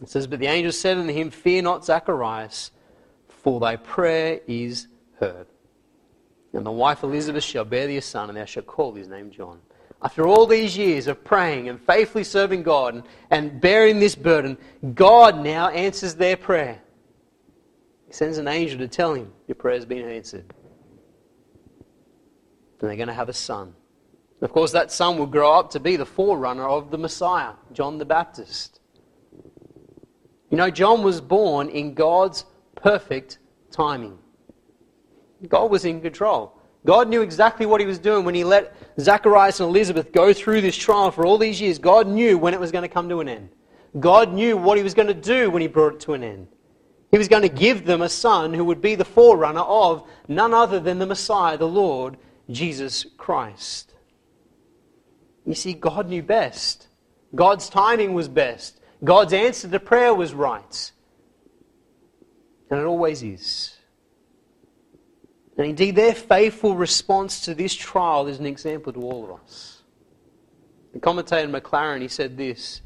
It 0.00 0.08
says, 0.08 0.28
But 0.28 0.38
the 0.38 0.46
angel 0.46 0.70
said 0.70 0.96
unto 0.96 1.12
him, 1.12 1.30
Fear 1.30 1.62
not, 1.62 1.84
Zacharias, 1.84 2.70
for 3.26 3.58
thy 3.58 3.74
prayer 3.74 4.40
is 4.46 4.86
heard. 5.18 5.48
And 6.52 6.64
the 6.64 6.70
wife 6.70 7.02
Elizabeth 7.02 7.42
shall 7.42 7.64
bear 7.64 7.88
thee 7.88 7.96
a 7.96 8.02
son, 8.02 8.28
and 8.30 8.38
thou 8.38 8.44
shalt 8.44 8.68
call 8.68 8.94
his 8.94 9.08
name 9.08 9.32
John. 9.32 9.58
After 10.00 10.28
all 10.28 10.46
these 10.46 10.78
years 10.78 11.08
of 11.08 11.24
praying 11.24 11.68
and 11.68 11.80
faithfully 11.80 12.22
serving 12.22 12.62
God 12.62 12.94
and, 12.94 13.02
and 13.28 13.60
bearing 13.60 13.98
this 13.98 14.14
burden, 14.14 14.56
God 14.94 15.42
now 15.42 15.70
answers 15.70 16.14
their 16.14 16.36
prayer. 16.36 16.80
He 18.06 18.12
sends 18.12 18.38
an 18.38 18.46
angel 18.46 18.78
to 18.78 18.86
tell 18.86 19.14
him, 19.14 19.32
Your 19.48 19.56
prayer 19.56 19.74
has 19.74 19.86
been 19.86 20.08
answered. 20.08 20.44
And 22.80 22.88
they're 22.88 22.96
going 22.96 23.08
to 23.08 23.14
have 23.14 23.28
a 23.28 23.32
son. 23.32 23.74
Of 24.42 24.52
course, 24.52 24.72
that 24.72 24.92
son 24.92 25.18
will 25.18 25.26
grow 25.26 25.52
up 25.52 25.70
to 25.70 25.80
be 25.80 25.96
the 25.96 26.06
forerunner 26.06 26.68
of 26.68 26.90
the 26.90 26.98
Messiah, 26.98 27.52
John 27.72 27.98
the 27.98 28.04
Baptist. 28.04 28.80
You 30.50 30.56
know, 30.56 30.70
John 30.70 31.02
was 31.02 31.20
born 31.20 31.68
in 31.68 31.94
God's 31.94 32.44
perfect 32.74 33.38
timing. 33.70 34.18
God 35.48 35.70
was 35.70 35.84
in 35.84 36.00
control. 36.00 36.52
God 36.84 37.08
knew 37.08 37.22
exactly 37.22 37.66
what 37.66 37.80
he 37.80 37.86
was 37.86 37.98
doing 37.98 38.24
when 38.24 38.34
he 38.34 38.44
let 38.44 38.74
Zacharias 39.00 39.58
and 39.60 39.68
Elizabeth 39.68 40.12
go 40.12 40.32
through 40.32 40.60
this 40.60 40.76
trial 40.76 41.10
for 41.10 41.26
all 41.26 41.36
these 41.36 41.60
years. 41.60 41.78
God 41.78 42.06
knew 42.06 42.38
when 42.38 42.54
it 42.54 42.60
was 42.60 42.70
going 42.70 42.82
to 42.82 42.88
come 42.88 43.08
to 43.08 43.20
an 43.20 43.28
end. 43.28 43.48
God 43.98 44.32
knew 44.32 44.56
what 44.56 44.76
he 44.76 44.84
was 44.84 44.94
going 44.94 45.08
to 45.08 45.14
do 45.14 45.50
when 45.50 45.62
he 45.62 45.68
brought 45.68 45.94
it 45.94 46.00
to 46.00 46.12
an 46.12 46.22
end. 46.22 46.48
He 47.10 47.18
was 47.18 47.28
going 47.28 47.42
to 47.42 47.48
give 47.48 47.84
them 47.84 48.02
a 48.02 48.08
son 48.08 48.54
who 48.54 48.64
would 48.64 48.80
be 48.80 48.94
the 48.94 49.04
forerunner 49.04 49.60
of 49.60 50.08
none 50.28 50.52
other 50.52 50.78
than 50.78 50.98
the 50.98 51.06
Messiah, 51.06 51.56
the 51.56 51.66
Lord 51.66 52.18
Jesus 52.50 53.06
Christ. 53.16 53.85
You 55.46 55.54
see, 55.54 55.72
God 55.74 56.08
knew 56.08 56.22
best. 56.22 56.88
God's 57.34 57.68
timing 57.68 58.12
was 58.12 58.28
best. 58.28 58.80
God's 59.02 59.32
answer 59.32 59.68
to 59.68 59.80
prayer 59.80 60.12
was 60.12 60.34
right. 60.34 60.92
And 62.68 62.80
it 62.80 62.84
always 62.84 63.22
is. 63.22 63.76
And 65.56 65.68
indeed, 65.68 65.94
their 65.94 66.14
faithful 66.14 66.74
response 66.74 67.40
to 67.42 67.54
this 67.54 67.74
trial 67.74 68.26
is 68.26 68.38
an 68.38 68.46
example 68.46 68.92
to 68.92 69.00
all 69.00 69.24
of 69.24 69.40
us. 69.40 69.82
The 70.92 70.98
commentator 70.98 71.48
Maclaren, 71.48 72.02
he 72.02 72.08
said 72.08 72.36
this 72.36 72.82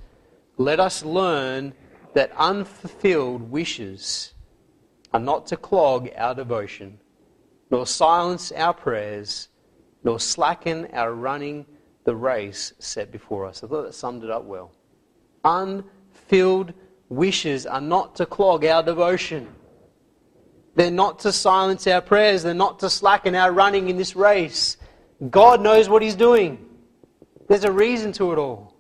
Let 0.59 0.79
us 0.79 1.05
learn 1.05 1.73
that 2.15 2.33
unfulfilled 2.37 3.51
wishes 3.51 4.35
are 5.13 5.21
not 5.21 5.47
to 5.47 5.57
clog 5.57 6.11
our 6.17 6.35
devotion, 6.35 7.01
nor 7.71 7.87
silence 7.87 8.53
our 8.53 8.75
prayers, 8.75 9.49
nor 10.05 10.21
slacken 10.21 10.87
our 10.93 11.13
running 11.13 11.67
the 12.11 12.17
race 12.17 12.73
set 12.81 13.13
before 13.13 13.47
us. 13.47 13.63
I 13.63 13.69
thought 13.69 13.83
that 13.83 13.95
summed 13.95 14.25
it 14.25 14.31
up 14.31 14.43
well. 14.43 14.73
Unfilled 15.45 16.73
wishes 17.09 17.67
are 17.67 17.81
not 17.81 18.17
to 18.17 18.27
clog 18.27 18.65
our 18.65 18.83
devotion. 18.83 19.47
They're 20.75 20.91
not 20.91 21.21
to 21.21 21.31
silence 21.31 21.87
our 21.87 22.01
prayers. 22.01 22.43
They're 22.43 22.53
not 22.53 22.81
to 22.81 22.91
slacken 22.91 23.37
our 23.37 23.53
running 23.53 23.91
in 23.91 23.97
this 23.97 24.17
race. 24.17 24.77
God 25.31 25.61
knows 25.61 25.89
what 25.89 26.03
He's 26.03 26.17
doing. 26.17 26.67
There's 27.47 27.63
a 27.63 27.71
reason 27.71 28.11
to 28.15 28.33
it 28.33 28.39
all. 28.39 28.75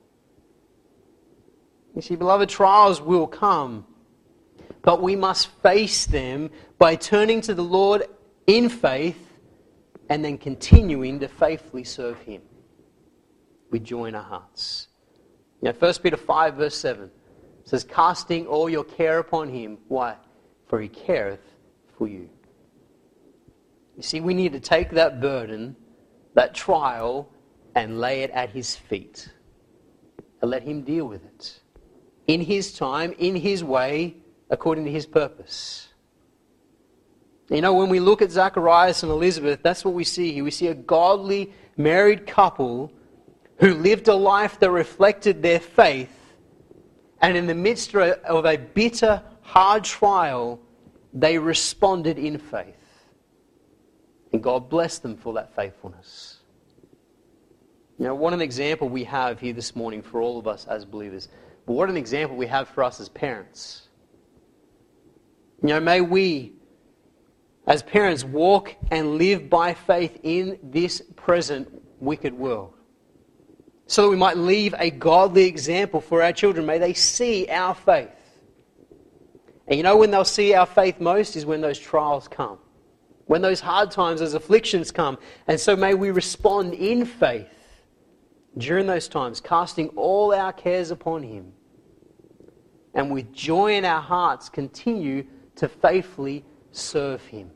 You 1.94 2.02
see, 2.02 2.16
beloved, 2.16 2.48
trials 2.48 3.00
will 3.00 3.28
come, 3.28 3.86
but 4.82 5.00
we 5.00 5.14
must 5.14 5.46
face 5.62 6.04
them 6.04 6.50
by 6.78 6.96
turning 6.96 7.42
to 7.42 7.54
the 7.54 7.62
Lord 7.62 8.06
in 8.48 8.68
faith 8.68 9.24
and 10.08 10.24
then 10.24 10.36
continuing 10.36 11.20
to 11.20 11.28
faithfully 11.28 11.84
serve 11.84 12.18
Him. 12.22 12.42
We 13.70 13.78
join 13.78 14.14
our 14.14 14.22
hearts. 14.22 14.88
Know, 15.62 15.72
1 15.72 15.94
Peter 16.02 16.16
5, 16.16 16.54
verse 16.54 16.76
7 16.76 17.10
says, 17.64 17.84
Casting 17.84 18.46
all 18.46 18.68
your 18.68 18.84
care 18.84 19.18
upon 19.18 19.48
Him. 19.48 19.78
Why? 19.88 20.16
For 20.68 20.80
He 20.80 20.88
careth 20.88 21.54
for 21.96 22.08
you. 22.08 22.28
You 23.96 24.02
see, 24.02 24.20
we 24.20 24.34
need 24.34 24.52
to 24.52 24.60
take 24.60 24.90
that 24.92 25.20
burden, 25.20 25.76
that 26.34 26.54
trial, 26.54 27.28
and 27.74 28.00
lay 28.00 28.22
it 28.22 28.30
at 28.30 28.50
His 28.50 28.74
feet 28.74 29.28
and 30.40 30.50
let 30.50 30.62
Him 30.62 30.82
deal 30.82 31.06
with 31.06 31.24
it. 31.24 31.60
in 32.26 32.40
His 32.40 32.72
time, 32.72 33.12
in 33.18 33.36
His 33.36 33.62
way, 33.62 34.16
according 34.48 34.84
to 34.84 34.90
His 34.90 35.04
purpose. 35.04 35.88
You 37.50 37.60
know, 37.60 37.74
when 37.74 37.88
we 37.88 37.98
look 37.98 38.22
at 38.22 38.30
Zacharias 38.30 39.02
and 39.02 39.10
Elizabeth, 39.10 39.60
that's 39.62 39.84
what 39.84 39.94
we 39.94 40.04
see 40.04 40.32
here. 40.32 40.44
We 40.44 40.52
see 40.52 40.68
a 40.68 40.74
godly 40.74 41.52
married 41.76 42.26
couple 42.26 42.92
who 43.60 43.74
lived 43.74 44.08
a 44.08 44.14
life 44.14 44.58
that 44.60 44.70
reflected 44.70 45.42
their 45.42 45.60
faith, 45.60 46.10
and 47.20 47.36
in 47.36 47.46
the 47.46 47.54
midst 47.54 47.94
of 47.94 48.46
a 48.46 48.56
bitter, 48.56 49.22
hard 49.42 49.84
trial, 49.84 50.58
they 51.12 51.38
responded 51.38 52.18
in 52.18 52.38
faith. 52.38 52.74
And 54.32 54.42
God 54.42 54.70
blessed 54.70 55.02
them 55.02 55.16
for 55.16 55.34
that 55.34 55.54
faithfulness. 55.54 56.38
Know, 57.98 58.14
what 58.14 58.32
an 58.32 58.40
example 58.40 58.88
we 58.88 59.04
have 59.04 59.38
here 59.38 59.52
this 59.52 59.76
morning 59.76 60.00
for 60.00 60.22
all 60.22 60.38
of 60.38 60.48
us 60.48 60.66
as 60.66 60.86
believers. 60.86 61.28
But 61.66 61.74
what 61.74 61.90
an 61.90 61.98
example 61.98 62.34
we 62.34 62.46
have 62.46 62.66
for 62.68 62.82
us 62.82 62.98
as 62.98 63.10
parents. 63.10 63.88
You 65.62 65.68
know, 65.68 65.80
may 65.80 66.00
we, 66.00 66.54
as 67.66 67.82
parents, 67.82 68.24
walk 68.24 68.74
and 68.90 69.18
live 69.18 69.50
by 69.50 69.74
faith 69.74 70.18
in 70.22 70.58
this 70.62 71.02
present 71.14 71.68
wicked 72.00 72.32
world. 72.32 72.72
So 73.90 74.02
that 74.02 74.08
we 74.10 74.16
might 74.16 74.36
leave 74.36 74.74
a 74.78 74.90
godly 74.90 75.44
example 75.44 76.00
for 76.00 76.22
our 76.22 76.32
children. 76.32 76.64
May 76.64 76.78
they 76.78 76.94
see 76.94 77.48
our 77.48 77.74
faith. 77.74 78.08
And 79.66 79.76
you 79.76 79.82
know 79.82 79.96
when 79.96 80.10
they'll 80.10 80.24
see 80.24 80.54
our 80.54 80.66
faith 80.66 81.00
most 81.00 81.36
is 81.36 81.44
when 81.44 81.60
those 81.60 81.78
trials 81.78 82.28
come 82.28 82.58
when 83.30 83.42
those 83.42 83.60
hard 83.60 83.92
times, 83.92 84.18
those 84.18 84.34
afflictions 84.34 84.90
come. 84.90 85.16
And 85.46 85.60
so 85.60 85.76
may 85.76 85.94
we 85.94 86.10
respond 86.10 86.74
in 86.74 87.04
faith 87.04 87.46
during 88.58 88.88
those 88.88 89.06
times, 89.06 89.40
casting 89.40 89.86
all 89.90 90.34
our 90.34 90.52
cares 90.52 90.90
upon 90.90 91.22
Him. 91.22 91.52
And 92.92 93.08
with 93.12 93.32
joy 93.32 93.74
in 93.74 93.84
our 93.84 94.00
hearts, 94.00 94.48
continue 94.48 95.24
to 95.54 95.68
faithfully 95.68 96.44
serve 96.72 97.24
Him. 97.24 97.52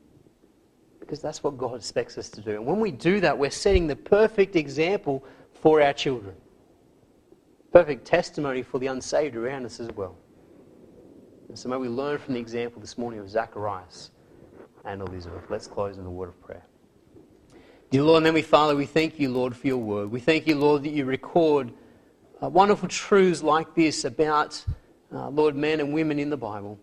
Because 1.01 1.21
that's 1.21 1.43
what 1.43 1.59
God 1.59 1.75
expects 1.75 2.19
us 2.19 2.29
to 2.31 2.41
do. 2.41 2.53
And 2.53 2.67
when 2.67 2.79
we 2.79 2.93
do 2.93 3.19
that, 3.23 3.37
we're 3.37 3.51
setting 3.51 3.89
the 3.89 3.97
perfect 3.97 4.55
example 4.55 5.25
for 5.65 5.81
our 5.81 5.95
children. 5.95 6.35
Perfect 7.73 8.05
testimony 8.05 8.63
for 8.63 8.79
the 8.79 8.87
unsaved 8.89 9.35
around 9.35 9.65
us 9.65 9.81
as 9.81 9.89
well. 9.93 10.15
And 11.49 11.59
so 11.59 11.71
may 11.71 11.79
we 11.79 11.89
learn 11.89 12.19
from 12.19 12.35
the 12.35 12.41
example 12.41 12.83
this 12.83 12.99
morning 12.99 13.19
of 13.19 13.31
Zacharias 13.31 14.11
and 14.85 15.01
Elizabeth. 15.01 15.43
Let's 15.49 15.67
close 15.67 15.97
in 15.97 16.05
a 16.05 16.11
word 16.11 16.29
of 16.29 16.41
prayer. 16.43 16.67
Dear 17.91 18.03
Lord 18.03 18.19
and 18.19 18.27
Heavenly 18.27 18.43
Father, 18.43 18.77
we 18.77 18.85
thank 18.85 19.19
you, 19.19 19.31
Lord, 19.31 19.57
for 19.57 19.67
your 19.67 19.79
word. 19.79 20.11
We 20.11 20.21
thank 20.21 20.47
you, 20.47 20.55
Lord, 20.55 20.83
that 20.83 20.91
you 20.91 21.07
record 21.07 21.73
uh, 22.43 22.51
wonderful 22.51 22.91
truths 22.91 23.43
like 23.43 23.75
this 23.75 24.05
about, 24.05 24.63
uh, 25.15 25.31
Lord, 25.31 25.57
men 25.57 25.81
and 25.81 25.95
women 25.95 26.19
in 26.19 26.29
the 26.29 26.37
Bible. 26.37 26.79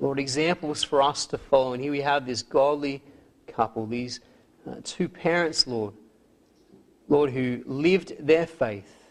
Lord, 0.00 0.18
examples 0.18 0.82
for 0.82 1.00
us 1.00 1.26
to 1.26 1.38
follow. 1.38 1.74
And 1.74 1.82
here 1.82 1.92
we 1.92 2.00
have 2.00 2.26
this 2.26 2.42
godly 2.42 3.04
couple, 3.46 3.86
these 3.86 4.18
uh, 4.68 4.80
two 4.82 5.08
parents, 5.08 5.68
Lord, 5.68 5.94
Lord, 7.10 7.30
who 7.30 7.62
lived 7.66 8.14
their 8.18 8.46
faith. 8.46 9.10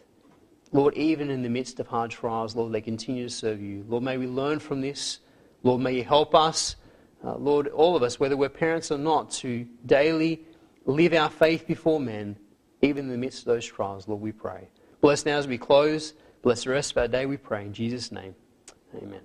Lord, 0.71 0.95
even 0.95 1.29
in 1.29 1.43
the 1.43 1.49
midst 1.49 1.79
of 1.79 1.87
hard 1.87 2.09
trials, 2.09 2.55
Lord, 2.55 2.71
they 2.71 2.81
continue 2.81 3.27
to 3.27 3.33
serve 3.33 3.61
you. 3.61 3.85
Lord, 3.87 4.03
may 4.03 4.17
we 4.17 4.25
learn 4.25 4.57
from 4.57 4.81
this. 4.81 5.19
Lord, 5.61 5.81
may 5.81 5.93
you 5.93 6.03
help 6.03 6.33
us 6.33 6.75
uh, 7.23 7.35
Lord, 7.35 7.67
all 7.67 7.95
of 7.95 8.03
us, 8.03 8.19
whether 8.19 8.37
we're 8.37 8.49
parents 8.49 8.91
or 8.91 8.97
not, 8.97 9.31
to 9.31 9.67
daily 9.85 10.45
live 10.85 11.13
our 11.13 11.29
faith 11.29 11.67
before 11.67 11.99
men, 11.99 12.37
even 12.81 13.05
in 13.05 13.11
the 13.11 13.17
midst 13.17 13.39
of 13.39 13.45
those 13.45 13.65
trials, 13.65 14.07
Lord, 14.07 14.21
we 14.21 14.31
pray. 14.31 14.69
Bless 15.01 15.25
now 15.25 15.37
as 15.37 15.47
we 15.47 15.57
close. 15.57 16.13
Bless 16.41 16.63
the 16.63 16.69
rest 16.69 16.91
of 16.91 16.97
our 16.97 17.07
day, 17.07 17.25
we 17.25 17.35
pray. 17.35 17.65
In 17.65 17.73
Jesus' 17.73 18.11
name, 18.11 18.35
amen. 18.95 19.21